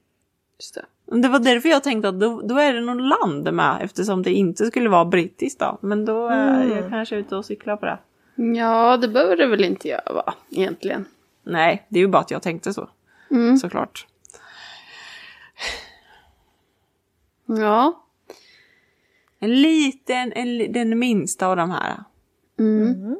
Just 0.58 0.74
det. 0.74 0.84
Det 1.20 1.28
var 1.28 1.38
därför 1.38 1.68
jag 1.68 1.82
tänkte 1.84 2.08
att 2.08 2.20
då, 2.20 2.40
då 2.40 2.56
är 2.58 2.72
det 2.72 2.80
någon 2.80 3.08
land 3.08 3.52
med 3.54 3.78
eftersom 3.82 4.22
det 4.22 4.32
inte 4.32 4.66
skulle 4.66 4.88
vara 4.88 5.04
brittiskt 5.04 5.60
då. 5.60 5.78
Men 5.80 6.04
då 6.04 6.26
är 6.28 6.62
Mm. 6.62 6.76
jag 6.76 6.88
kanske 6.88 7.16
ute 7.16 7.36
och 7.36 7.44
cyklar 7.44 7.76
på 7.76 7.86
det. 7.86 7.98
Ja, 8.36 8.96
det 8.96 9.08
behöver 9.08 9.36
det 9.36 9.46
väl 9.46 9.64
inte 9.64 9.88
göra 9.88 10.12
va, 10.12 10.34
egentligen. 10.50 11.04
Nej, 11.42 11.86
det 11.88 11.98
är 11.98 12.00
ju 12.00 12.08
bara 12.08 12.22
att 12.22 12.30
jag 12.30 12.42
tänkte 12.42 12.74
så. 12.74 12.88
Mm. 13.30 13.56
Såklart. 13.56 14.06
Ja. 17.46 18.04
En 19.38 19.60
liten, 19.62 20.32
en, 20.32 20.72
den 20.72 20.98
minsta 20.98 21.46
av 21.46 21.56
de 21.56 21.70
här. 21.70 22.04
Mm. 22.58 23.16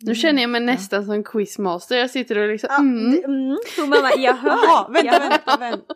Nu 0.00 0.14
känner 0.14 0.42
jag 0.42 0.50
mig 0.50 0.60
nästan 0.60 1.04
som 1.06 1.24
quizmaster. 1.24 1.96
Jag 1.96 2.10
sitter 2.10 2.38
och 2.38 2.48
liksom... 2.48 2.68
Ja, 2.70 2.78
mm. 2.78 3.10
det- 3.10 3.24
mm. 3.24 3.58
Tummarna, 3.76 4.08
jag 4.16 4.34
hör. 4.34 4.50
Jaha, 4.50 4.88
vänta, 4.88 5.06
jag 5.06 5.20
hör. 5.20 5.30
vänta, 5.30 5.56
vänta. 5.56 5.94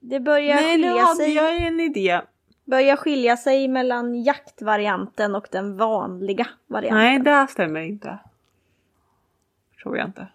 Det 0.00 0.20
börjar 0.20 0.54
Nej, 0.54 0.76
nu 0.76 0.82
skilja, 0.88 1.02
hade 1.02 1.16
sig, 1.16 1.34
jag 1.34 1.56
en 1.56 1.80
idé. 1.80 2.20
Börjar 2.70 2.96
skilja 2.96 3.36
sig 3.36 3.68
mellan 3.68 4.22
jaktvarianten 4.22 5.34
och 5.34 5.46
den 5.50 5.76
vanliga 5.76 6.46
varianten. 6.66 6.98
Nej, 6.98 7.18
det 7.18 7.46
stämmer 7.50 7.80
inte. 7.80 8.18
Tror 9.82 9.96
jag 9.96 10.06
inte. 10.06 10.26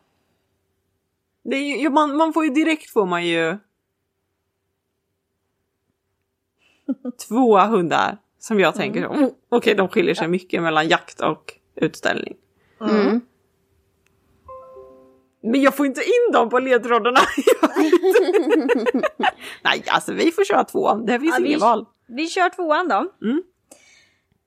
Det 1.43 1.55
är 1.55 1.81
ju, 1.81 1.89
man, 1.89 2.17
man 2.17 2.33
får 2.33 2.45
ju 2.45 2.51
direkt 2.51 2.89
får 2.89 3.05
man 3.05 3.25
ju 3.27 3.57
två 7.27 7.57
hundar 7.59 8.17
som 8.39 8.59
jag 8.59 8.75
tänker 8.75 9.07
oh, 9.07 9.29
okej 9.49 9.75
de 9.75 9.87
skiljer 9.87 10.15
sig 10.15 10.27
mycket 10.27 10.61
mellan 10.61 10.87
jakt 10.87 11.21
och 11.21 11.53
utställning. 11.75 12.35
Mm. 12.81 13.21
Men 15.41 15.61
jag 15.61 15.75
får 15.75 15.85
inte 15.85 16.01
in 16.01 16.33
dem 16.33 16.49
på 16.49 16.59
ledtrådarna. 16.59 17.19
Nej, 19.63 19.83
alltså 19.87 20.13
vi 20.13 20.31
får 20.31 20.43
köra 20.43 20.63
två. 20.63 20.93
Det 20.93 21.19
finns 21.19 21.35
Ja, 21.37 21.43
vi- 21.43 21.49
inget 21.49 21.61
val. 21.61 21.85
Vi 22.07 22.27
kör 22.27 22.49
tvåan 22.49 22.87
då. 22.87 23.11
Mm. 23.21 23.43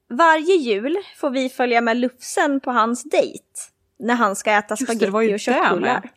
Varje 0.09 0.55
jul 0.57 0.97
får 1.17 1.31
vi 1.31 1.49
följa 1.49 1.81
med 1.81 1.97
Lufsen 1.97 2.61
på 2.61 2.71
hans 2.71 3.03
dejt. 3.03 3.45
När 3.99 4.15
han 4.15 4.37
ska 4.37 4.51
äta 4.53 4.77
spagetti 4.77 5.35
och 5.35 5.41
köttbullar. 5.41 6.11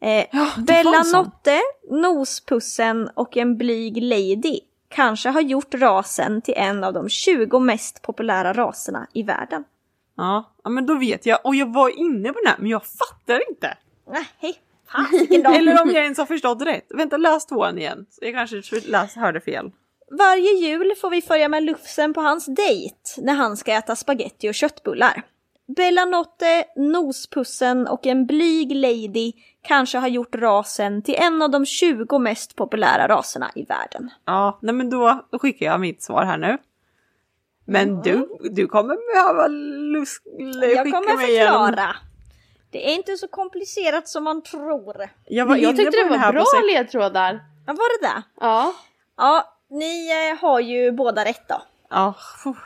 Eh, 0.00 0.26
Ja, 0.32 0.50
Bella. 0.66 1.02
Notte, 1.12 1.60
Nospussen 1.90 3.10
och 3.14 3.36
en 3.36 3.56
blyg 3.58 4.02
lady 4.02 4.60
kanske 4.88 5.28
har 5.28 5.40
gjort 5.40 5.74
rasen 5.74 6.42
till 6.42 6.54
en 6.56 6.84
av 6.84 6.92
de 6.92 7.08
20 7.08 7.58
mest 7.58 8.02
populära 8.02 8.52
raserna 8.52 9.06
i 9.14 9.22
världen. 9.22 9.64
Ja, 10.16 10.52
men 10.68 10.86
då 10.86 10.94
vet 10.94 11.26
jag. 11.26 11.38
Och 11.44 11.54
jag 11.54 11.72
var 11.72 11.98
inne 11.98 12.28
på 12.32 12.38
den 12.38 12.46
här, 12.46 12.56
men 12.58 12.70
jag 12.70 12.82
fattar 12.86 13.50
inte. 13.50 13.76
Nej. 14.10 14.62
Eller 15.56 15.82
om 15.82 15.90
jag 15.90 16.04
ens 16.04 16.18
har 16.18 16.26
förstått 16.26 16.62
rätt. 16.62 16.86
Vänta, 16.94 17.16
läs 17.16 17.46
tvåan 17.46 17.78
igen. 17.78 18.06
Jag 18.20 18.34
kanske 18.34 18.80
läs, 18.86 19.16
hörde 19.16 19.40
fel. 19.40 19.70
Varje 20.10 20.52
jul 20.52 20.92
får 21.00 21.10
vi 21.10 21.22
följa 21.22 21.48
med 21.48 21.62
Lufsen 21.62 22.14
på 22.14 22.20
hans 22.20 22.46
dejt 22.46 22.96
när 23.18 23.34
han 23.34 23.56
ska 23.56 23.72
äta 23.72 23.96
spaghetti 23.96 24.50
och 24.50 24.54
köttbullar. 24.54 25.22
Bella 25.76 26.04
Notte, 26.04 26.64
Nospussen 26.76 27.86
och 27.88 28.06
en 28.06 28.26
blyg 28.26 28.72
lady 28.74 29.32
kanske 29.62 29.98
har 29.98 30.08
gjort 30.08 30.34
rasen 30.34 31.02
till 31.02 31.14
en 31.14 31.42
av 31.42 31.50
de 31.50 31.66
20 31.66 32.18
mest 32.18 32.56
populära 32.56 33.08
raserna 33.08 33.50
i 33.54 33.62
världen. 33.64 34.10
Ja, 34.24 34.58
nej 34.62 34.74
men 34.74 34.90
då, 34.90 35.26
då 35.30 35.38
skickar 35.38 35.66
jag 35.66 35.80
mitt 35.80 36.02
svar 36.02 36.24
här 36.24 36.38
nu. 36.38 36.58
Men 37.64 38.02
du, 38.02 38.28
du 38.50 38.66
kommer 38.66 39.14
behöva 39.14 39.46
lus- 39.46 40.20
Jag 40.24 40.84
skicka 40.84 40.98
kommer 40.98 41.16
mig 41.16 41.30
igenom- 41.30 41.66
förklara. 41.66 41.96
Det 42.70 42.90
är 42.90 42.94
inte 42.94 43.16
så 43.16 43.28
komplicerat 43.28 44.08
som 44.08 44.24
man 44.24 44.42
tror. 44.42 45.10
Jag 45.26 45.46
var 45.46 45.56
jag 45.56 45.76
tyckte 45.76 45.96
det 46.04 46.08
var 46.08 46.32
bra 46.32 46.44
ledtrådar. 46.72 47.40
Ja, 47.66 47.72
var 47.72 48.00
det 48.02 48.06
det? 48.08 48.22
Ja. 48.40 48.74
Ja, 49.16 49.57
ni 49.70 50.10
eh, 50.30 50.38
har 50.40 50.60
ju 50.60 50.92
båda 50.92 51.24
rätt 51.24 51.48
då. 51.48 51.62
Ja, 51.90 52.14
fuh. 52.44 52.58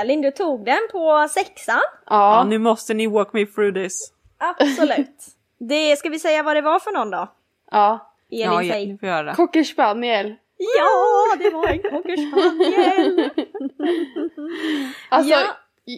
Elin, 0.00 0.20
du 0.20 0.30
tog 0.30 0.64
den 0.64 0.78
på 0.92 1.26
sexan. 1.30 1.80
ja, 2.06 2.36
Ja. 2.38 2.44
nu 2.44 2.58
måste 2.58 2.94
ni 2.94 3.06
walk 3.06 3.32
me 3.32 3.46
through 3.46 3.74
this. 3.74 4.12
Absolut. 4.38 5.26
Det, 5.58 5.96
ska 5.96 6.08
vi 6.08 6.18
säga 6.18 6.42
vad 6.42 6.56
det 6.56 6.60
var 6.62 6.78
för 6.78 6.92
någon 6.92 7.10
då? 7.10 7.28
ja. 7.70 8.10
Elin, 8.30 8.46
Ja, 8.52 8.72
säg. 8.72 8.86
ni 8.86 8.98
får 8.98 9.08
göra 9.08 9.22
det. 9.22 9.34
Cocker 9.34 9.62
spaniel. 9.64 10.34
Ja, 10.56 11.36
det 11.38 11.50
var 11.50 11.66
en 11.68 11.78
cocker 11.82 12.16
spaniel! 12.16 13.30
Alltså, 15.08 15.30
Ja. 15.32 15.42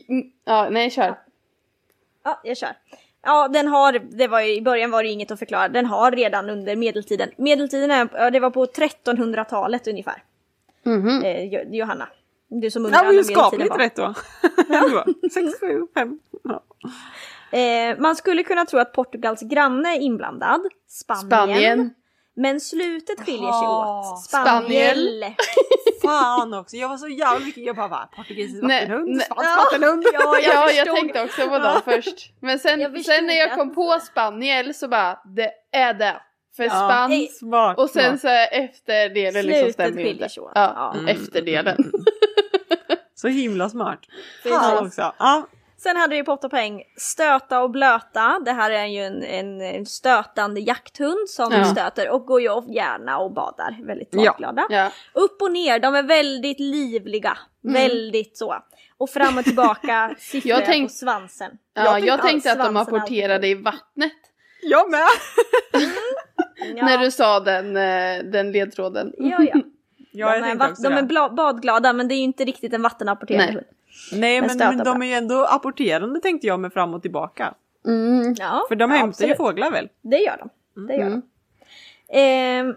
mm, 0.08 0.32
ja, 0.44 0.68
nej 0.70 0.90
kör. 0.90 1.18
Ja, 2.24 2.40
jag 2.44 2.56
kör. 2.56 2.72
Ja, 3.26 3.48
den 3.48 3.68
har, 3.68 3.92
det 3.92 4.28
var 4.28 4.40
ju, 4.40 4.54
i 4.54 4.62
början 4.62 4.90
var 4.90 5.02
det 5.02 5.08
inget 5.08 5.30
att 5.30 5.38
förklara, 5.38 5.68
den 5.68 5.86
har 5.86 6.10
redan 6.12 6.50
under 6.50 6.76
medeltiden. 6.76 7.28
Medeltiden 7.36 7.90
är, 7.90 8.08
ja, 8.12 8.30
det 8.30 8.40
var 8.40 8.50
på 8.50 8.66
1300-talet 8.66 9.86
ungefär. 9.88 10.22
Mhm. 10.84 11.22
Eh, 11.24 11.44
Jo- 11.44 11.68
Johanna. 11.76 12.08
Du 12.48 12.70
som 12.70 12.84
undrar 12.86 12.98
Ja, 13.04 13.04
ju 13.12 13.16
medeltiden 13.16 13.36
skapligt 13.42 13.70
var. 13.70 13.78
rätt 13.78 13.96
då. 13.96 14.14
Då. 15.04 15.28
Sex, 15.30 15.60
sju, 15.60 15.86
fem. 15.94 16.18
Ja. 16.44 16.62
Eh, 17.58 17.98
man 17.98 18.16
skulle 18.16 18.42
kunna 18.42 18.64
tro 18.66 18.78
att 18.78 18.92
Portugals 18.92 19.40
granne 19.40 19.88
är 19.96 20.00
inblandad. 20.00 20.60
Spanien. 20.88 21.26
Spanien. 21.26 21.94
Men 22.36 22.60
slutet 22.60 23.20
skiljer 23.20 23.52
sig 23.52 23.64
Jaha, 23.64 24.12
åt. 24.12 24.24
Spaniel. 24.24 25.24
Fan 26.02 26.54
också, 26.54 26.76
jag 26.76 26.88
var 26.88 26.96
så 26.96 27.08
jävla 27.08 27.46
mycket, 27.46 27.64
jag 27.64 27.76
bara 27.76 27.88
va, 27.88 28.08
portugisisk 28.16 28.62
vattenhund, 28.62 29.08
nej. 29.16 29.26
spansk 29.26 29.44
Ja. 29.50 29.64
vattenhund. 29.64 30.04
Ja, 30.12 30.38
jag 30.42 30.54
ja, 30.54 30.70
jag 30.70 30.96
tänkte 30.96 31.22
också 31.24 31.48
på 31.48 31.58
dem 31.58 31.80
först. 31.84 32.32
Men 32.40 32.58
sen, 32.58 33.02
sen 33.04 33.26
när 33.26 33.34
jag 33.34 33.50
det. 33.50 33.54
kom 33.56 33.74
på 33.74 33.98
spaniel 34.00 34.74
så 34.74 34.88
bara, 34.88 35.18
det 35.36 35.50
är 35.72 35.94
det. 35.94 36.16
För 36.56 36.64
Ja. 36.64 36.70
spansk 36.70 37.38
Smart, 37.38 37.78
och 37.78 37.90
sen 37.90 38.18
smart. 38.18 38.20
så 38.20 38.28
efterdelen 38.56 39.46
liksom 39.46 39.58
Slutet 39.58 39.74
stämmer 39.74 40.02
ju 40.02 40.08
inte. 40.08 40.28
Ja, 40.36 40.50
Ja. 40.54 40.92
Mm. 40.94 41.08
efterdelen. 41.08 41.76
Så 43.14 43.28
himla 43.28 43.68
smart. 43.68 43.98
Fan 44.48 44.86
också. 44.86 45.12
Ja, 45.18 45.46
Sen 45.86 45.96
hade 45.96 46.16
vi 46.16 46.22
på 46.22 46.32
åtta 46.32 46.48
poäng 46.48 46.82
stöta 46.96 47.62
och 47.62 47.70
blöta. 47.70 48.38
Det 48.44 48.52
här 48.52 48.70
är 48.70 48.86
ju 48.86 49.00
en, 49.02 49.22
en, 49.22 49.60
en 49.60 49.86
stötande 49.86 50.60
jakthund 50.60 51.28
som 51.28 51.52
Ja. 51.52 51.64
stöter 51.64 52.10
och 52.10 52.26
går 52.26 52.40
ju 52.40 52.48
gärna 52.74 53.18
och 53.18 53.32
badar. 53.34 53.76
Väldigt 53.86 54.08
Ja. 54.12 54.30
badglada. 54.30 54.66
Ja. 54.70 54.90
Upp 55.14 55.42
och 55.42 55.52
ner, 55.52 55.78
de 55.78 55.94
är 55.94 56.02
väldigt 56.02 56.60
livliga. 56.60 57.38
Väldigt 57.62 58.36
så. 58.38 58.56
Och 58.98 59.10
fram 59.10 59.38
och 59.38 59.44
tillbaka 59.44 60.14
siffrar 60.18 60.48
Jag 60.50 60.58
jag 60.60 60.66
tänk- 60.66 60.88
på 60.88 60.92
svansen. 60.94 61.50
Ja, 61.74 61.98
jag 61.98 62.08
alls 62.20 62.30
tänkte 62.30 62.52
att 62.52 62.64
de 62.64 62.76
apporterade 62.76 63.48
i 63.48 63.54
vattnet. 63.54 64.12
jag 64.62 64.90
med. 64.90 65.00
Ja, 66.76 66.84
När 66.86 66.98
du 66.98 67.10
sa 67.10 67.40
den, 67.40 67.76
eh, 67.76 68.24
den 68.32 68.52
ledtråden. 68.52 69.12
ja, 69.18 69.42
ja. 69.42 69.60
Ja, 70.12 70.34
jag 70.36 70.42
de 70.42 70.50
är, 70.50 70.82
de 70.90 71.14
är 71.14 71.28
badglada 71.36 71.92
men 71.92 72.08
det 72.08 72.14
är 72.14 72.16
ju 72.16 72.22
inte 72.22 72.44
riktigt 72.44 72.72
en 72.72 72.82
vattenapporterande 72.82 73.52
hund. 73.52 73.66
Nej 74.12 74.40
men, 74.40 74.56
men 74.58 74.78
de 74.84 75.02
är 75.02 75.06
ju 75.06 75.12
ändå 75.12 75.44
apporterande 75.44 76.20
tänkte 76.20 76.46
jag 76.46 76.60
med 76.60 76.72
fram 76.72 76.94
och 76.94 77.02
tillbaka. 77.02 77.54
Mm. 77.86 78.34
Ja, 78.38 78.64
För 78.68 78.76
de 78.76 78.90
ja, 78.90 78.96
hämtar 78.96 79.24
ju 79.24 79.32
absolut. 79.32 79.36
fåglar 79.36 79.70
väl? 79.70 79.88
Det 80.02 80.16
gör 80.18 80.36
de. 80.38 80.50
Det 80.86 80.94
gör 80.94 81.06
Mm. 81.06 81.20
de. 81.20 82.18
Ehm, 82.18 82.74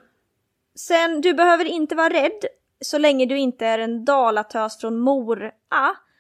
sen, 0.75 1.21
du 1.21 1.33
behöver 1.33 1.65
inte 1.65 1.95
vara 1.95 2.09
rädd 2.09 2.45
så 2.81 2.97
länge 2.97 3.25
du 3.25 3.37
inte 3.37 3.65
är 3.65 3.79
en 3.79 4.05
dalatös 4.05 4.79
från 4.79 4.99
Mora. 4.99 5.51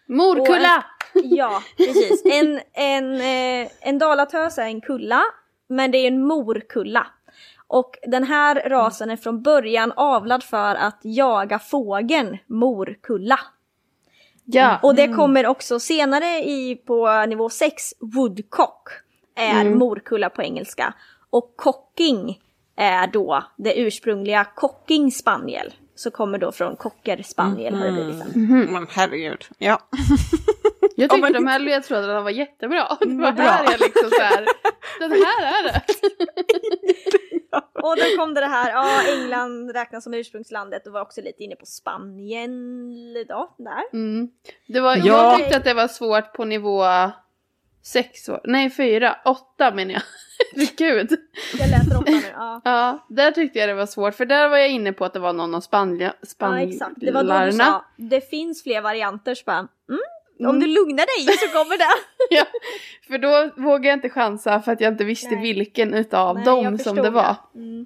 Morkulla! 0.07 0.85
Ja, 1.13 1.61
precis. 1.77 2.21
En, 2.25 2.59
en, 2.73 3.13
eh, 3.21 3.69
en 3.81 3.99
dalatös 3.99 4.57
är 4.57 4.65
en 4.65 4.81
kulla, 4.81 5.21
men 5.67 5.91
det 5.91 5.97
är 5.97 6.07
en 6.07 6.27
morkulla. 6.27 7.07
Och 7.67 7.97
den 8.07 8.23
här 8.23 8.69
rasen 8.69 9.09
är 9.09 9.15
från 9.15 9.41
början 9.41 9.91
avlad 9.95 10.43
för 10.43 10.75
att 10.75 10.99
jaga 11.01 11.59
fågeln 11.59 12.37
morkulla. 12.47 13.39
Ja. 14.51 14.79
Och 14.83 14.95
det 14.95 15.07
kommer 15.07 15.47
också 15.47 15.79
senare 15.79 16.25
i, 16.25 16.75
på 16.75 17.25
nivå 17.27 17.49
6, 17.49 17.93
woodcock 17.99 18.89
är 19.35 19.65
morkulla 19.69 20.29
på 20.29 20.41
engelska. 20.43 20.93
Och 21.29 21.53
cocking 21.57 22.39
är 22.77 23.07
då 23.07 23.43
det 23.57 23.79
ursprungliga 23.79 24.45
cocking 24.55 25.11
spaniel. 25.11 25.73
Så 25.95 26.11
kommer 26.11 26.37
då 26.37 26.51
från 26.51 26.75
cocker 26.75 27.23
spaniel 27.23 27.75
har 27.75 27.85
det 27.85 27.91
blivit 27.91 28.17
sen. 28.17 28.67
Men 28.71 28.87
herregud. 28.91 29.45
Ja. 29.57 29.79
Jag 30.95 31.09
tyckte 31.09 31.21
men- 31.21 31.33
de 31.33 31.47
här 31.47 31.59
ledtrådarna 31.59 32.21
var 32.21 32.29
jättebra. 32.29 32.97
Det 32.99 33.05
Mm, 33.05 33.17
var 33.17 33.25
vad 33.25 33.35
bra. 33.35 33.45
här 33.45 33.63
jag 33.71 33.79
liksom 33.79 34.09
så 34.09 34.21
här. 34.21 34.45
Den 34.99 35.11
här 35.11 35.43
är 35.43 35.63
det. 35.63 35.81
Och 37.83 37.95
då 37.97 38.17
kom 38.17 38.33
det 38.33 38.41
det 38.41 38.47
här, 38.47 38.71
ja 38.71 39.13
England 39.13 39.71
räknas 39.71 40.03
som 40.03 40.13
ursprungslandet 40.13 40.87
och 40.87 40.93
var 40.93 41.01
också 41.01 41.21
lite 41.21 41.43
inne 41.43 41.55
på 41.55 41.65
Spanien 41.65 43.13
då, 43.27 43.55
där. 43.57 43.83
Mm. 43.93 44.29
det 44.67 44.79
var, 44.79 44.95
Ja. 44.95 45.03
Jag 45.05 45.37
tyckte 45.37 45.57
att 45.57 45.63
det 45.63 45.73
var 45.73 45.87
svårt 45.87 46.33
på 46.33 46.45
nivå 46.45 46.83
sex 47.83 48.29
år. 48.29 48.41
Nej, 48.43 48.69
fyra. 48.69 49.17
Åtta 49.25 49.71
menar 49.73 49.93
jag. 49.93 50.01
Gud. 50.77 51.11
Jag 51.59 51.69
läser 51.69 51.97
åtta 51.97 52.11
nu, 52.11 52.21
ja. 52.33 52.61
Ja, 52.63 53.05
där 53.09 53.31
tyckte 53.31 53.59
jag 53.59 53.69
det 53.69 53.73
var 53.73 53.85
svårt. 53.85 54.15
För 54.15 54.25
där 54.25 54.49
var 54.49 54.57
jag 54.57 54.69
inne 54.69 54.93
på 54.93 55.05
att 55.05 55.13
det 55.13 55.19
var 55.19 55.33
någon 55.33 55.55
av 55.55 55.61
Spanja, 55.61 56.13
Ja 56.37 56.59
exakt, 56.61 56.93
det 56.97 57.11
var 57.11 57.23
då 57.23 57.27
du 57.29 57.33
spanjorna. 57.33 57.63
sa, 57.63 57.85
det 57.97 58.29
finns 58.29 58.63
fler 58.63 58.81
varianter 58.81 59.35
så 59.35 59.43
bara, 59.45 59.57
mm, 59.57 59.99
om 60.47 60.59
du 60.59 60.67
lugnar 60.67 61.25
dig 61.27 61.37
så 61.37 61.47
kommer 61.57 61.77
det. 61.77 61.85
Ja, 62.29 62.45
för 63.07 63.17
då 63.17 63.61
vågade 63.61 63.87
jag 63.87 63.97
inte 63.97 64.09
chansa 64.09 64.61
för 64.61 64.71
att 64.71 64.81
jag 64.81 64.93
inte 64.93 65.03
visste 65.03 65.29
Nej. 65.35 65.41
vilken 65.53 65.93
utav 65.93 66.35
Nej, 66.35 66.45
dem 66.45 66.77
som 66.77 66.95
det 66.95 67.09
var. 67.09 67.35
Mm. 67.55 67.85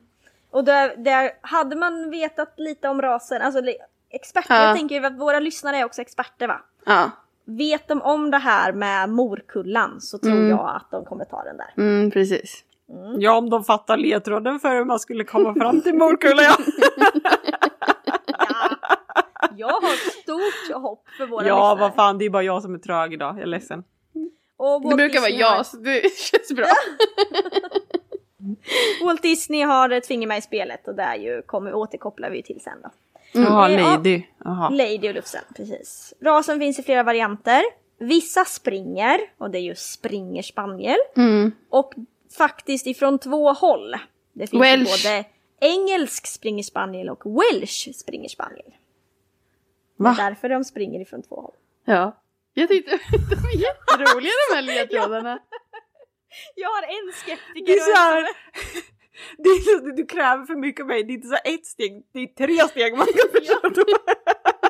Och 0.51 0.63
där, 0.63 0.95
där 0.97 1.31
hade 1.41 1.75
man 1.75 2.09
vetat 2.11 2.53
lite 2.57 2.87
om 2.89 3.01
rasen, 3.01 3.41
alltså 3.41 3.61
experter, 4.09 4.55
Ja. 4.55 4.63
jag 4.67 4.77
tänker 4.77 4.95
ju 4.99 5.05
att 5.05 5.19
våra 5.19 5.39
lyssnare 5.39 5.77
är 5.77 5.85
också 5.85 6.01
experter 6.01 6.47
va? 6.47 6.61
Ja, 6.85 7.11
Vet 7.45 7.87
de 7.87 8.01
om 8.01 8.31
det 8.31 8.37
här 8.37 8.73
med 8.73 9.09
morkullan 9.09 10.01
så 10.01 10.17
tror 10.17 10.31
Mm. 10.31 10.49
jag 10.49 10.75
att 10.75 10.91
de 10.91 11.05
kommer 11.05 11.25
ta 11.25 11.43
den 11.43 11.57
där. 11.57 11.73
mm, 11.77 12.11
precis. 12.11 12.63
Ja, 13.17 13.37
om 13.37 13.49
de 13.49 13.63
fattar 13.63 13.97
ledtråden 13.97 14.59
för 14.59 14.75
hur 14.75 14.85
man 14.85 14.99
skulle 14.99 15.23
komma 15.23 15.53
fram 15.53 15.81
till 15.81 15.93
morkulla. 15.95 16.41
Ja, 16.43 16.55
Ja. 17.23 17.29
Jag 19.57 19.67
har 19.67 20.11
stort 20.21 20.62
hopp 20.79 21.03
för 21.17 21.25
våra 21.25 21.47
ja 21.47 21.73
lyssnare. 21.73 21.89
vad 21.89 21.95
fan, 21.95 22.17
det 22.17 22.25
är 22.25 22.29
bara 22.29 22.43
jag 22.43 22.61
som 22.61 22.75
är 22.75 22.79
trög 22.79 23.13
idag. 23.13 23.35
Jag 23.35 23.41
är 23.41 23.45
ledsen. 23.45 23.83
Och 24.57 24.89
Det 24.89 24.95
brukar 24.95 25.19
vara 25.19 25.29
Disney 25.29 25.43
har- 25.43 25.55
jag, 25.57 25.65
så 25.65 25.77
det 25.77 26.17
känns 26.17 26.51
bra. 26.51 26.67
Walt 29.03 29.21
Disney 29.21 29.61
har 29.63 29.89
ett 29.89 30.07
finger 30.07 30.27
med 30.27 30.37
i 30.37 30.41
spelet 30.41 30.87
och 30.87 30.95
där 30.95 31.15
ju 31.15 31.41
kommer 31.41 31.73
återkopplar 31.73 32.29
vi 32.29 32.43
till 32.43 32.61
sen 32.61 32.77
då. 32.83 32.89
Jaha, 33.33 33.69
Eh, 33.69 33.79
ja. 33.81 33.89
lady. 33.95 34.23
Jaha. 34.43 34.69
Lady 34.69 35.09
och 35.09 35.13
Lufsen, 35.13 35.41
precis. 35.55 36.13
Rasen 36.21 36.59
finns 36.59 36.79
i 36.79 36.83
flera 36.83 37.03
varianter. 37.03 37.61
Vissa 37.99 38.45
springer, 38.45 39.19
och 39.37 39.49
det 39.51 39.57
är 39.57 39.61
ju 39.61 39.75
springerspaniel. 39.75 40.97
Mm. 41.17 41.51
Och 41.69 41.93
faktiskt 42.37 42.87
ifrån 42.87 43.19
två 43.19 43.53
håll. 43.53 43.95
Det 44.33 44.47
finns 44.47 44.53
ju 44.65 44.69
Welsh. 44.69 45.03
både 45.05 45.25
engelsk 45.61 46.27
springerspaniel 46.27 47.09
och 47.09 47.23
welsh 47.25 47.91
springerspaniel. 47.93 48.73
Va? 50.03 50.13
Därför 50.17 50.49
de 50.49 50.63
springer 50.63 50.99
ifrån 51.01 51.21
två 51.23 51.35
håll. 51.35 51.53
Ja. 51.85 52.19
Jag 52.53 52.69
tyckte 52.69 52.91
de 53.11 53.35
är 53.35 53.61
jätteroliga 53.61 54.31
de 54.49 54.55
här 54.55 54.61
ledtrådarna. 54.75 55.39
Jag 56.55 56.69
har 56.69 56.83
en 56.83 57.11
skeptiker. 57.13 57.65
Det 57.65 57.73
är 57.73 57.79
så 57.79 57.95
här, 58.01 58.21
det 59.37 59.49
är 59.49 59.79
så, 59.79 59.95
du 59.95 60.05
kräver 60.05 60.45
för 60.45 60.55
mycket 60.55 60.81
av 60.81 60.87
mig. 60.87 61.03
Det 61.03 61.11
är 61.11 61.15
inte 61.15 61.27
så 61.27 61.35
här 61.43 61.53
ett 61.55 61.65
steg, 61.65 62.03
det 62.13 62.19
är 62.19 62.27
tre 62.27 62.67
steg 62.67 62.97
man 62.97 63.07
ska 63.07 63.39
förstå. 63.39 63.83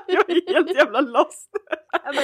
Jag 0.07 0.29
är 0.29 0.53
helt 0.53 0.75
jävla 0.75 1.01
lost. 1.01 1.49
Ja, 1.91 2.11
men 2.13 2.23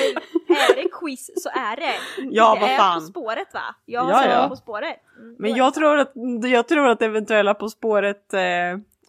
är 0.57 0.75
det 0.75 0.89
quiz 0.91 1.29
så 1.35 1.49
är 1.49 1.75
det. 1.75 1.93
Ja, 2.31 2.53
det 2.53 2.61
vad 2.61 2.69
är 2.69 2.77
fan. 2.77 2.99
På 2.99 3.05
spåret 3.05 3.53
va? 3.53 3.75
Jag 3.85 4.01
har 4.01 4.11
Ja, 4.25 4.41
ja. 4.41 4.49
På 4.49 4.55
spåret. 4.55 4.97
Mm, 5.17 5.35
Men 5.39 5.51
är 5.51 5.57
jag 5.57 5.73
det. 5.73 5.75
tror 5.75 5.97
att, 5.97 6.11
jag 6.51 6.67
tror 6.67 6.87
att 6.87 7.01
eventuella 7.01 7.53
På 7.53 7.69
spåret 7.69 8.33
eh, 8.33 8.39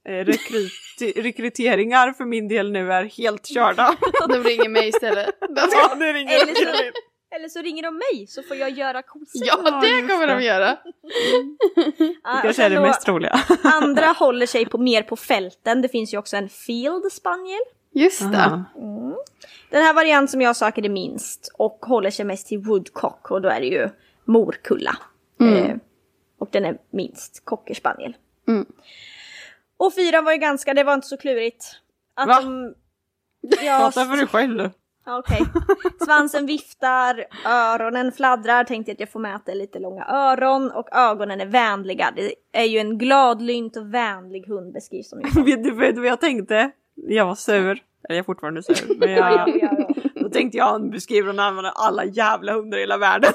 rekryt, 0.04 0.72
rekryteringar 1.16 2.12
för 2.12 2.24
min 2.24 2.48
del 2.48 2.72
nu 2.72 2.92
är 2.92 3.04
helt 3.04 3.46
körda. 3.46 3.96
De 4.28 4.44
ringer 4.44 4.68
mig 4.68 4.88
istället. 4.88 5.28
Ja, 5.72 5.94
det 5.94 6.12
ringer 6.12 6.32
Eller 6.32 6.54
så, 6.54 6.92
eller 7.34 7.48
så 7.48 7.62
ringer 7.62 7.82
de 7.82 7.94
mig 7.94 8.26
så 8.26 8.42
får 8.42 8.56
jag 8.56 8.70
göra 8.70 9.02
quizet. 9.02 9.46
Ja, 9.46 9.80
det 9.80 10.08
kommer 10.08 10.26
det. 10.26 10.34
de 10.34 10.42
göra. 10.44 10.76
Ja, 12.24 12.36
och 12.36 12.42
kanske 12.42 12.62
är 12.62 12.70
det 12.70 12.80
mest 12.80 13.02
troliga. 13.02 13.40
Andra 13.62 14.06
håller 14.06 14.46
sig 14.46 14.66
på, 14.66 14.78
mer 14.78 15.02
på 15.02 15.16
fälten. 15.16 15.82
Det 15.82 15.88
finns 15.88 16.14
ju 16.14 16.18
också 16.18 16.36
en 16.36 16.48
field 16.48 17.12
spaniel. 17.12 17.60
Just 17.92 18.32
det. 18.32 18.38
Aha. 18.38 18.64
Den 19.70 19.82
här 19.82 19.94
variant 19.94 20.30
som 20.30 20.40
jag 20.40 20.56
söker 20.56 20.84
är 20.84 20.88
minst 20.88 21.50
och 21.54 21.78
håller 21.82 22.10
sig 22.10 22.24
mest 22.24 22.46
till 22.46 22.58
woodcock 22.58 23.30
och 23.30 23.42
då 23.42 23.48
är 23.48 23.60
det 23.60 23.66
ju 23.66 23.88
morkulla. 24.24 24.96
Eh, 25.40 25.76
och 26.38 26.48
den 26.52 26.64
är 26.64 26.78
minst 26.90 27.44
cockerspaniel. 27.44 28.16
Mm. 28.48 28.66
Och 29.81 29.95
fyra 29.95 30.23
var 30.23 30.33
ju 30.33 30.38
ganska, 30.38 30.75
det 30.75 30.85
var 30.85 30.95
inte 30.95 31.07
så 31.07 31.16
klurigt. 31.16 31.64
Att 32.14 32.29
Va? 32.29 32.40
de... 32.40 32.75
Ja, 33.64 33.79
Prata 33.79 34.05
för 34.05 34.16
dig 34.16 34.27
själv 34.27 34.71
Okej. 35.07 35.40
Svansen 36.05 36.47
viftar, 36.47 37.25
öronen 37.47 38.12
fladdrar, 38.12 38.64
tänkte 38.64 38.93
att 38.93 39.01
jag 39.01 39.12
får 39.12 39.21
är 39.21 39.55
lite 39.55 39.79
långa 39.79 40.05
öron 40.05 40.71
och 40.71 40.88
ögonen 40.93 41.40
är 41.40 41.47
vänliga. 41.47 42.12
Det 42.16 42.35
är 42.53 42.64
ju 42.64 42.79
en 42.79 42.99
gladlynt 42.99 43.77
och 43.77 43.95
vänlig 43.95 44.47
hund 44.47 44.73
beskrivs 44.73 45.09
som. 45.09 45.19
Vet 45.45 45.64
du, 45.64 45.93
vad 45.93 46.07
jag 46.07 46.21
tänkte? 46.21 46.71
Jag 46.95 47.27
var 47.27 47.35
sur. 47.35 47.71
Eller 47.71 47.81
jag 48.09 48.16
är 48.16 48.23
fortfarande 48.23 48.62
sur. 48.62 48.99
Men 48.99 49.11
Ja, 49.16 49.16
jag, 49.16 49.49
ja, 49.49 49.55
ja, 49.62 49.87
ja. 50.05 50.21
då 50.23 50.29
tänkte 50.29 50.59
jag 50.59 50.64
han 50.64 50.90
beskriver 50.90 51.35
och 51.35 51.45
använder 51.45 51.73
alla 51.75 52.05
jävla 52.05 52.53
hundar 52.53 52.79
i 52.79 52.81
hela 52.81 52.99
världen. 52.99 53.33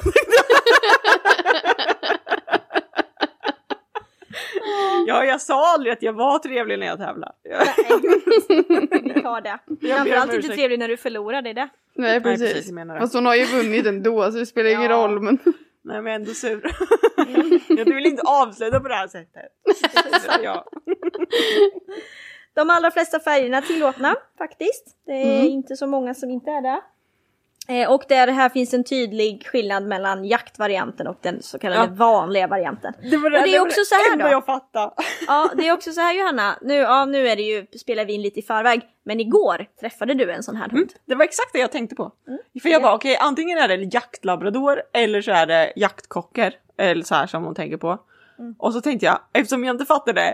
ja, 5.07 5.25
jag 5.25 5.41
sa 5.41 5.73
aldrig 5.73 5.93
att 5.93 6.01
jag 6.01 6.13
var 6.13 6.39
trevlig 6.39 6.79
när 6.79 6.87
jag 6.87 6.97
tävlar. 6.97 7.31
Nej, 7.43 9.01
vi 9.13 9.21
tar 9.21 9.41
det. 9.41 9.59
Framförallt 9.95 10.33
inte 10.33 10.47
trevlig 10.47 10.79
när 10.79 10.87
du 10.87 10.97
förlorar, 10.97 11.41
det 11.41 11.49
är 11.49 11.53
det. 11.53 11.69
Nej, 11.95 12.21
precis, 12.21 12.53
precis. 12.53 12.71
menar 12.71 12.93
det. 12.93 12.99
Fast 12.99 13.13
hon 13.13 13.25
har 13.25 13.35
ju 13.35 13.45
vunnit 13.45 13.85
ändå 13.85 14.31
så 14.31 14.37
det 14.37 14.45
spelar 14.45 14.69
ingen 14.69 14.91
Ja. 14.91 14.97
roll. 14.97 15.19
Men... 15.21 15.39
Nej, 15.83 16.01
men 16.01 16.05
jag 16.05 16.11
är 16.11 16.15
ändå 16.15 16.31
sur. 16.33 16.71
jag 17.77 17.85
vill 17.95 18.05
inte 18.05 18.21
avsluta 18.25 18.79
på 18.79 18.87
det 18.87 18.95
här 18.95 19.07
sättet. 19.07 19.51
ja. 20.43 20.65
De 22.53 22.69
allra 22.69 22.91
flesta 22.91 23.19
färgerna 23.19 23.57
är 23.57 23.61
tillåtna 23.61 24.15
faktiskt. 24.37 24.97
Det 25.05 25.11
är 25.11 25.39
Mm. 25.39 25.45
inte 25.45 25.75
så 25.75 25.87
många 25.87 26.13
som 26.13 26.29
inte 26.29 26.51
är 26.51 26.61
det. 26.61 26.81
Eh, 27.67 27.91
och 27.91 28.03
där 28.07 28.27
här 28.27 28.49
finns 28.49 28.73
en 28.73 28.83
tydlig 28.83 29.47
skillnad 29.47 29.83
mellan 29.87 30.25
jaktvarianten 30.25 31.07
och 31.07 31.17
den 31.21 31.41
så 31.43 31.59
kallade 31.59 31.81
Ja. 31.81 31.87
vanliga 31.95 32.47
varianten. 32.47 32.93
Det 33.11 33.17
var 33.17 33.29
det, 33.29 33.37
Och 33.37 33.43
det 33.43 33.55
är 33.55 33.61
också 33.61 33.81
så 33.85 33.95
här 33.95 34.17
då. 34.17 34.27
jag 34.27 34.45
fattade. 34.45 34.91
Ja, 35.27 35.49
det 35.57 35.67
är 35.67 35.73
också 35.73 35.91
så 35.91 36.01
här 36.01 36.13
Johanna. 36.13 36.57
Nu, 36.61 36.73
ja, 36.73 37.05
nu 37.05 37.27
är 37.27 37.35
det 37.35 37.41
ju, 37.41 37.65
spelar 37.79 38.05
vi 38.05 38.13
in 38.13 38.21
lite 38.21 38.39
i 38.39 38.43
förväg. 38.43 38.81
Men 39.05 39.19
igår 39.19 39.65
träffade 39.79 40.13
du 40.13 40.31
en 40.31 40.43
sån 40.43 40.55
här 40.55 40.69
hund. 40.69 40.93
Det 41.05 41.15
var 41.15 41.25
exakt 41.25 41.53
det 41.53 41.59
jag 41.59 41.71
tänkte 41.71 41.95
på. 41.95 42.11
För 42.61 42.69
jag 42.69 42.81
bara 42.81 42.95
okej, 42.95 43.17
antingen 43.21 43.57
är 43.57 43.67
det 43.67 43.75
jaktlabrador 43.93 44.81
eller 44.93 45.21
så 45.21 45.31
är 45.31 45.45
det 45.45 45.73
jaktkocker. 45.75 46.53
Eller 46.77 47.03
så 47.03 47.15
här 47.15 47.27
som 47.27 47.43
hon 47.43 47.55
tänker 47.55 47.77
på. 47.77 47.97
Och 48.59 48.73
så 48.73 48.81
tänkte 48.81 49.05
jag, 49.05 49.19
eftersom 49.33 49.63
jag 49.63 49.73
inte 49.73 49.85
fattade 49.85 50.33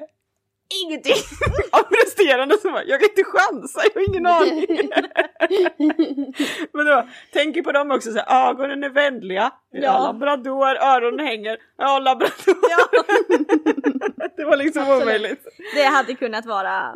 ingenting 0.86 1.16
av 1.72 1.84
resterande 2.06 2.58
så 2.62 2.72
bara, 2.72 2.84
jag 2.84 3.00
kan 3.00 3.10
inte 3.10 3.24
chansa, 3.24 3.82
jag 3.94 4.02
har 4.02 4.08
ingen 4.10 4.26
aning. 4.26 4.68
Men 6.74 6.86
då, 6.86 7.08
tänker 7.34 7.62
på 7.62 7.72
dem 7.72 7.92
också, 7.92 8.12
så 8.12 8.20
här, 8.26 8.50
ögonen 8.50 8.84
är 8.84 8.90
vänliga, 8.90 9.52
ja. 9.72 9.80
Ja. 9.82 10.00
labrador, 10.04 10.76
öronen 10.78 11.26
hänger, 11.28 11.58
ja 11.78 12.00
labrador. 12.00 12.32
det 14.38 14.46
var 14.46 14.58
liksom 14.58 14.82
Absolut. 14.82 15.04
omöjligt. 15.04 15.46
Det 15.76 15.84
hade 15.84 16.16
kunnat 16.16 16.46
vara 16.46 16.94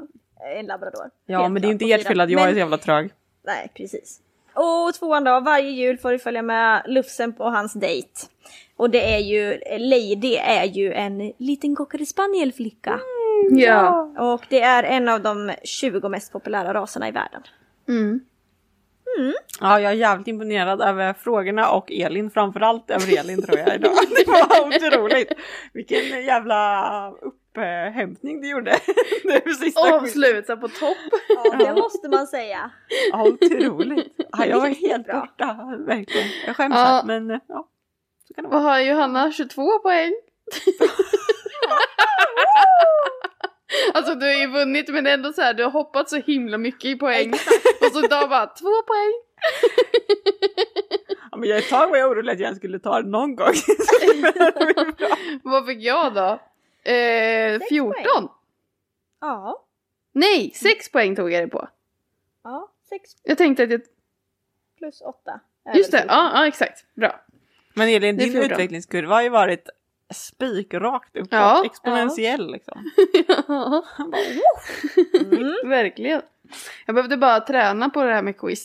en 0.57 0.65
labrador. 0.65 1.09
Ja 1.25 1.41
Helt 1.41 1.53
men 1.53 1.61
det 1.61 1.67
är 1.67 1.71
inte 1.71 1.91
ert 1.91 2.07
fel 2.07 2.21
att 2.21 2.29
jag 2.29 2.41
är 2.41 2.45
Men- 2.45 2.53
så 2.53 2.59
jävla 2.59 2.77
trög. 2.77 3.09
Nej, 3.45 3.71
precis. 3.73 4.19
Och 4.53 4.93
tvåan 4.93 5.23
då, 5.23 5.39
varje 5.39 5.69
jul 5.69 5.97
får 5.97 6.11
du 6.11 6.19
följa 6.19 6.41
med 6.41 6.83
Lufsen 6.88 7.33
på 7.33 7.43
hans 7.43 7.73
dejt. 7.73 8.09
Och 8.77 8.89
det 8.89 9.13
är 9.15 9.19
ju, 9.19 9.59
Lady 9.77 10.35
är 10.35 10.63
ju 10.65 10.93
en 10.93 11.33
liten 11.38 11.75
cocker-spaniel-flicka. 13.49 13.71
Ja. 14.17 14.33
Och 14.33 14.43
det 14.49 14.61
är 14.61 14.83
en 14.83 15.07
av 15.09 15.21
de 15.21 15.51
20 15.63 16.09
mest 16.09 16.31
populära 16.31 16.73
raserna 16.73 17.07
i 17.07 17.11
världen. 17.11 17.41
Mm. 17.87 18.19
Ja, 19.61 19.79
jag 19.79 19.91
är 19.91 19.95
jävligt 19.95 20.27
imponerad 20.27 20.81
över 20.81 21.13
frågorna 21.13 21.69
och 21.71 21.91
Elin, 21.91 22.31
framförallt 22.31 22.89
över 22.91 23.19
Elin 23.19 23.41
tror 23.41 23.57
jag 23.57 23.75
idag. 23.75 23.91
Det 24.09 24.27
var 24.27 24.67
otroligt! 24.67 25.31
Vilken 25.73 26.25
jävla 26.25 27.11
upphämtning 27.21 28.41
du 28.41 28.49
gjorde. 28.49 28.71
Det 29.23 29.53
sista. 29.53 29.93
Avsluta 29.95 30.57
på 30.57 30.67
topp. 30.67 30.97
Ja, 31.43 31.57
det 31.65 31.73
måste 31.73 32.09
man 32.09 32.27
säga. 32.27 32.71
Ja, 33.11 33.23
otroligt. 33.27 34.15
Ja, 34.31 34.45
jag 34.45 34.59
var 34.59 34.67
helt 34.89 35.05
bra. 35.07 35.19
borta, 35.19 35.75
verkligen. 35.87 36.27
Jag 36.47 36.55
skäms 36.55 36.75
Ja. 36.75 36.81
här, 36.83 37.03
men 37.03 37.29
ja. 37.47 37.67
Så 38.27 38.33
kan 38.33 38.43
det 38.43 38.49
vara. 38.49 38.61
Vad 38.63 38.71
har 38.71 38.79
Johanna? 38.79 39.31
22 39.31 39.79
poäng. 39.79 40.13
Alltså 43.93 44.15
du 44.15 44.25
har 44.25 44.33
ju 44.33 44.47
vunnit 44.47 44.89
men 44.89 45.07
ändå 45.07 45.33
så 45.33 45.41
här, 45.41 45.53
du 45.53 45.63
har 45.63 45.71
hoppat 45.71 46.09
så 46.09 46.15
himla 46.15 46.57
mycket 46.57 46.85
i 46.85 46.95
poäng. 46.95 47.33
Och 47.81 47.91
så 47.93 48.05
idag 48.05 48.29
bara 48.29 48.47
två 48.47 48.81
poäng. 48.87 49.13
Ja, 51.31 51.39
men 51.39 51.49
jag 51.49 51.57
ett 51.57 51.69
tag 51.69 51.89
var 51.89 51.97
jag 51.97 52.11
orolig 52.11 52.33
att 52.33 52.39
jag 52.39 52.55
skulle 52.55 52.79
ta 52.79 53.01
det 53.01 53.09
någon 53.09 53.35
gång. 53.35 53.53
Vad 55.43 55.65
fick 55.65 55.83
jag 55.83 56.13
då? 56.13 56.39
Eh, 56.91 57.59
Sex 57.59 57.69
14? 57.69 57.91
poäng. 57.93 58.29
Ja, 59.21 59.65
Nej, 60.11 60.51
6 60.55 60.91
poäng 60.91 61.15
tog 61.15 61.31
jag 61.31 61.43
det 61.43 61.47
på. 61.47 61.67
ja, 62.43 62.71
6 62.89 63.11
Jag 63.23 63.37
tänkte 63.37 63.63
att 63.63 63.71
jag... 63.71 63.81
plus 64.77 65.01
8. 65.01 65.39
Just 65.75 65.91
det, 65.91 66.05
ja, 66.07 66.31
ja 66.33 66.47
exakt. 66.47 66.85
Bra. 66.93 67.21
Men 67.73 67.89
Elin, 67.89 68.17
din 68.17 68.31
14. 68.31 68.51
utvecklingskurva 68.51 69.15
har 69.15 69.21
ju 69.21 69.29
varit 69.29 69.69
spikrakt 70.13 71.15
uppåt, 71.17 71.27
Ja. 71.31 71.65
exponentiell 71.65 72.51
liksom. 72.51 72.77
Verkligen. 75.69 76.21
Jag 76.85 76.95
behövde 76.95 77.17
bara 77.17 77.39
träna 77.39 77.89
på 77.89 78.03
det 78.03 78.13
här 78.13 78.21
med 78.21 78.37
quiz. 78.37 78.63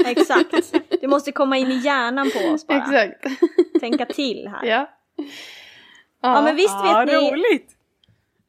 Exakt. 0.06 0.74
Du 1.00 1.08
måste 1.08 1.32
komma 1.32 1.56
in 1.56 1.70
i 1.70 1.74
hjärnan 1.78 2.30
på 2.30 2.48
oss 2.54 2.66
bara. 2.66 2.78
Exakt. 3.04 3.40
Tänka 3.80 4.06
till 4.06 4.48
här. 4.48 4.64
Ja. 4.66 4.90
Ja 6.22 6.42
men 6.42 6.56
visst 6.56 6.74
Ja, 6.84 7.04
vet 7.06 7.22
ni. 7.22 7.30
roligt! 7.30 7.74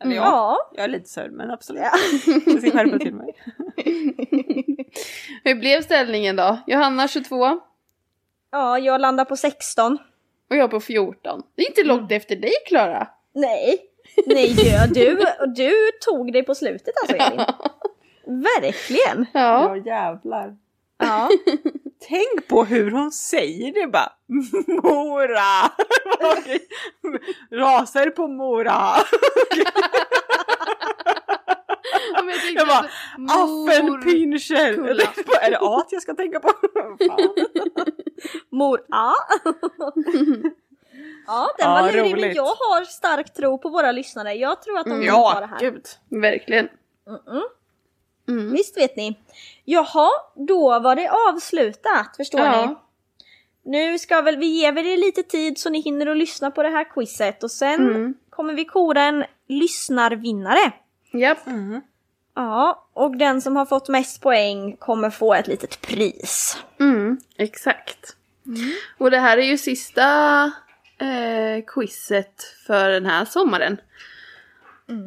Eller 0.04 0.16
ja, 0.16 0.22
Ja. 0.24 0.72
jag 0.76 0.84
är 0.84 0.88
lite 0.88 1.10
sörd 1.10 1.32
men 1.32 1.52
absolut. 1.52 1.82
Jag 2.26 2.60
ska 2.62 2.72
skärpa 2.72 3.00
till 3.00 3.14
mig. 3.16 3.34
Hur 5.44 5.56
blev 5.56 5.82
ställningen 5.82 6.36
då? 6.36 6.60
Johanna 6.68 7.08
22 7.08 7.60
ja, 8.52 8.80
jag 8.80 9.02
landar 9.02 9.26
på 9.26 9.36
16. 9.36 9.98
Och 10.50 10.56
jag 10.56 10.72
på 10.72 10.80
14. 10.80 11.44
Det 11.56 11.64
är 11.64 11.68
inte 11.68 11.84
långt 11.84 12.12
efter 12.12 12.36
dig 12.36 12.54
Klara. 12.68 13.08
Nej. 13.34 13.86
Nej 14.26 14.54
du, 14.54 14.94
du, 14.94 15.26
du 15.56 15.74
tog 16.02 16.34
dig 16.34 16.44
på 16.44 16.56
slutet 16.56 16.94
alltså 17.02 17.16
Elin. 17.16 17.46
Verkligen. 18.44 19.26
Ja. 19.34 19.76
Ja 19.76 19.78
jävlar. 19.78 20.56
Ja. 20.98 21.30
Tänk 22.08 22.48
på 22.48 22.64
hur 22.64 22.92
hon 22.92 23.12
säger 23.12 23.74
det 23.74 23.88
bara. 23.88 24.12
Mora! 24.84 25.72
Raser 27.52 28.10
på 28.10 28.28
Mora! 28.28 28.96
Ja, 32.14 32.24
jag 32.26 32.54
Jag 32.54 32.68
bara, 32.68 32.90
alltså, 33.34 33.68
Affenpinscher! 33.70 34.90
Är 35.42 35.52
det 35.52 35.58
at 35.60 35.88
jag 35.92 36.02
ska 36.02 36.14
tänka 36.14 36.40
på? 36.40 36.52
Mor 38.50 38.82
A. 38.92 39.14
Ja, 41.28 41.50
den 41.58 41.68
Ja, 41.68 41.82
var 41.82 41.92
lurig 41.92 42.22
men 42.22 42.34
jag 42.34 42.44
har 42.46 42.84
stark 42.86 43.34
tro 43.34 43.58
på 43.58 43.70
våra 43.70 43.92
lyssnare. 43.92 44.34
Jag 44.34 44.62
tror 44.62 44.78
att 44.80 44.86
de 44.86 45.00
vill 45.00 45.10
ha 45.10 45.34
det 45.34 45.40
Ja, 45.42 45.48
här. 45.48 45.60
gud. 45.60 45.86
Verkligen. 46.10 46.70
Visst 48.52 48.78
vet 48.78 48.96
ni. 48.96 49.20
Jaha, 49.66 50.10
då 50.36 50.80
var 50.80 50.96
det 50.96 51.10
avslutat 51.30 52.18
förstår 52.18 52.40
Ja. 52.42 52.66
ni. 52.66 52.76
Nu 53.64 54.00
ska 54.00 54.22
väl 54.22 54.38
vi 54.38 54.46
ge 54.46 54.68
er 54.68 54.98
lite 54.98 55.24
tid 55.24 55.58
så 55.58 55.70
ni 55.70 55.82
hinner 55.82 56.08
att 56.08 56.18
lyssna 56.18 56.52
på 56.52 56.64
det 56.64 56.70
här 56.70 56.84
quizet 56.94 57.44
och 57.44 57.52
sen 57.52 57.80
Mm. 57.90 58.14
kommer 58.30 58.54
vi 58.54 58.66
kora 58.66 59.02
en 59.04 59.24
lyssnarvinnare. 59.48 60.72
Japp. 61.12 61.38
Ja, 62.36 62.88
och 62.94 63.18
den 63.18 63.42
som 63.42 63.56
har 63.56 63.66
fått 63.66 63.90
mest 63.90 64.22
poäng 64.22 64.78
kommer 64.80 65.10
få 65.10 65.34
ett 65.34 65.48
litet 65.48 65.82
pris. 65.82 66.58
Mm, 66.80 67.18
exakt. 67.38 68.16
Och 68.98 69.12
det 69.12 69.20
här 69.20 69.38
är 69.38 69.42
ju 69.42 69.58
sista 69.58 70.44
eh, 70.98 71.64
quizet 71.68 72.44
för 72.68 72.90
den 72.90 73.06
här 73.06 73.26
sommaren. 73.26 73.78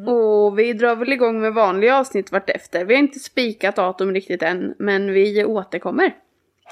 Och 0.07 0.59
vi 0.59 0.73
drar 0.73 0.95
väl 0.95 1.13
igång 1.13 1.41
med 1.41 1.53
vanliga 1.53 1.97
avsnitt 1.97 2.31
vartefter. 2.31 2.85
Vi 2.85 2.93
har 2.93 2.99
inte 2.99 3.19
spikat 3.19 3.75
datum 3.75 4.13
riktigt 4.13 4.43
än, 4.43 4.75
men 4.79 5.11
vi 5.13 5.45
återkommer 5.45 6.15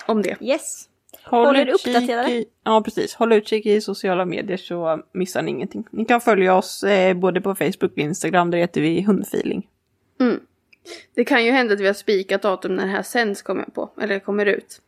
om 0.06 0.22
det. 0.22 0.38
Yes. 0.42 0.88
Håll 1.24 1.46
Håller 1.46 1.66
utkik 1.66 1.96
uppdaterade. 1.96 2.32
i, 2.32 2.46
ja 2.64 2.82
precis, 2.82 3.16
håll 3.16 3.34
utkik 3.34 3.66
i 3.66 3.82
sociala 3.82 4.26
medier 4.26 4.58
så 4.58 5.04
missar 5.14 5.42
ni 5.42 5.52
ingenting. 5.52 5.88
Ni 5.92 6.06
kan 6.06 6.22
följa 6.22 6.56
oss 6.56 6.84
eh, 6.84 7.14
både 7.14 7.42
på 7.42 7.56
Facebook 7.56 7.92
och 7.92 7.98
Instagram, 7.98 8.52
där 8.52 8.58
heter 8.58 8.82
vi 8.82 9.02
hundfeeling. 9.02 9.68
Det 11.16 11.26
kan 11.26 11.46
ju 11.46 11.52
hända 11.52 11.74
att 11.74 11.80
vi 11.80 11.88
har 11.88 11.94
spikat 11.94 12.42
datum 12.42 12.76
när 12.76 12.86
det 12.86 12.92
här 12.92 13.04
sänds 13.04 13.42
kommer 13.42 13.62
jag 13.62 13.74
på, 13.74 13.90
eller 14.02 14.20
kommer 14.20 14.46
ut. 14.46 14.82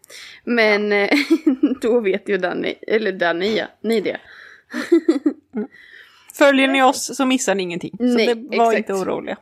Men 0.44 0.92
eh, 0.92 1.10
då 1.82 2.00
vet 2.00 2.30
ju 2.30 2.38
Danny, 2.38 2.76
eller 2.88 3.12
Danny 3.12 3.56
ja, 3.56 3.66
ni 3.82 4.02
det. 4.02 4.20
Följer 6.34 6.68
ni 6.68 6.84
oss 6.84 7.16
så 7.16 7.26
missar 7.26 7.56
ni 7.56 7.64
ingenting. 7.64 7.98
Så 7.98 8.04
Nej, 8.04 8.36
det 8.36 8.58
var 8.58 8.74
exakt. 8.74 8.90
inte 8.90 8.94
oroliga. 8.94 9.38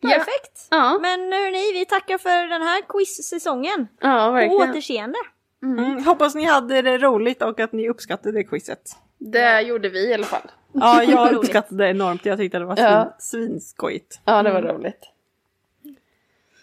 Ja. 0.00 0.10
Perfekt. 0.10 0.66
Ja, 0.70 0.98
Men 1.02 1.20
hörni, 1.32 1.72
vi 1.78 1.84
tackar 1.86 2.18
för 2.18 2.46
den 2.48 2.62
här 2.62 2.82
quizsäsongen. 2.88 3.88
ja 4.00 4.26
På 4.26 4.32
verkligen. 4.32 4.70
återseende. 4.70 5.18
Mm, 5.62 6.04
hoppas 6.04 6.34
ni 6.34 6.44
hade 6.44 6.82
det 6.82 6.98
roligt 6.98 7.42
och 7.42 7.60
att 7.60 7.72
ni 7.72 7.88
uppskattade 7.88 8.44
quizet. 8.44 8.80
Det 9.18 9.60
gjorde 9.60 9.88
vi 9.88 10.10
i 10.10 10.14
alla 10.14 10.24
fall. 10.26 10.50
Ja, 10.72 11.02
jag 11.04 11.32
uppskattade 11.34 11.84
det 11.84 11.90
enormt. 11.90 12.26
Jag 12.26 12.38
tyckte 12.38 12.58
det 12.58 12.64
var 12.64 12.76
Ja. 12.78 13.16
svin, 13.18 13.48
svinskojigt. 13.48 14.20
Ja, 14.24 14.42
det 14.42 14.52
var 14.52 14.62
roligt. 14.62 15.00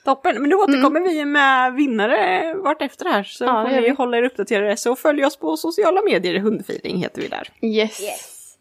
Toppen, 0.05 0.41
men 0.41 0.49
då 0.49 0.57
återkommer 0.57 0.99
vi 0.99 1.25
med 1.25 1.73
vinnare 1.73 2.53
vart 2.53 2.81
efter 2.81 3.05
här. 3.05 3.23
Så 3.23 3.43
Ja, 3.43 3.63
får 3.69 3.81
ni 3.81 3.89
hålla 3.89 4.17
er 4.17 4.23
uppdaterade. 4.23 4.77
Så 4.77 4.95
följ 4.95 5.25
oss 5.25 5.37
på 5.37 5.57
sociala 5.57 6.01
medier, 6.01 6.39
hundfeeling 6.39 6.97
heter 6.97 7.21
vi 7.21 7.27
där. 7.27 7.49
Yes. 7.61 8.01
Yes. 8.03 8.53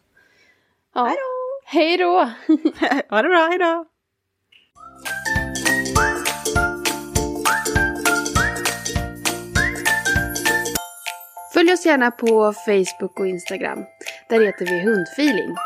Ja. 0.94 1.12
Hej 1.64 1.96
då! 1.96 2.12
ha 3.10 3.22
det 3.22 3.28
bra, 3.28 3.46
hejdå! 3.46 3.84
Följ 11.66 11.72
oss 11.72 11.86
gärna 11.86 12.10
på 12.10 12.52
Facebook 12.52 13.20
och 13.20 13.26
Instagram. 13.26 13.78
Där 14.28 14.40
heter 14.40 14.66
vi 14.66 14.80
Hundfeeling. 14.80 15.56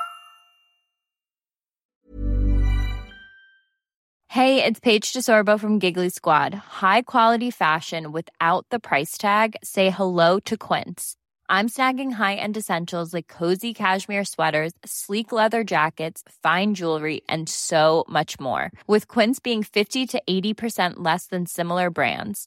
Hey, 4.28 4.64
it's 4.64 4.80
Paige 4.80 5.12
DeSorbo 5.12 5.58
from 5.58 5.78
Giggly 5.78 6.10
Squad. 6.10 6.54
High 6.54 7.02
quality 7.02 7.50
fashion 7.50 8.12
without 8.12 8.66
the 8.70 8.78
price 8.78 9.18
tag. 9.18 9.56
Say 9.62 9.90
hello 9.90 10.40
to 10.44 10.56
Quince. 10.56 11.16
I'm 11.48 11.68
snagging 11.68 12.12
high-end 12.12 12.56
essentials 12.56 13.12
like 13.12 13.38
cozy 13.38 13.74
cashmere 13.74 14.24
sweaters, 14.24 14.72
sleek 14.84 15.32
leather 15.32 15.64
jackets, 15.64 16.22
fine 16.42 16.74
jewelry, 16.74 17.20
and 17.28 17.48
so 17.48 18.04
much 18.08 18.40
more. 18.40 18.70
With 18.86 19.08
Quince 19.08 19.40
being 19.40 19.64
50 19.64 20.06
to 20.06 20.22
80% 20.30 21.04
less 21.04 21.26
than 21.26 21.46
similar 21.46 21.90
brands. 21.90 22.46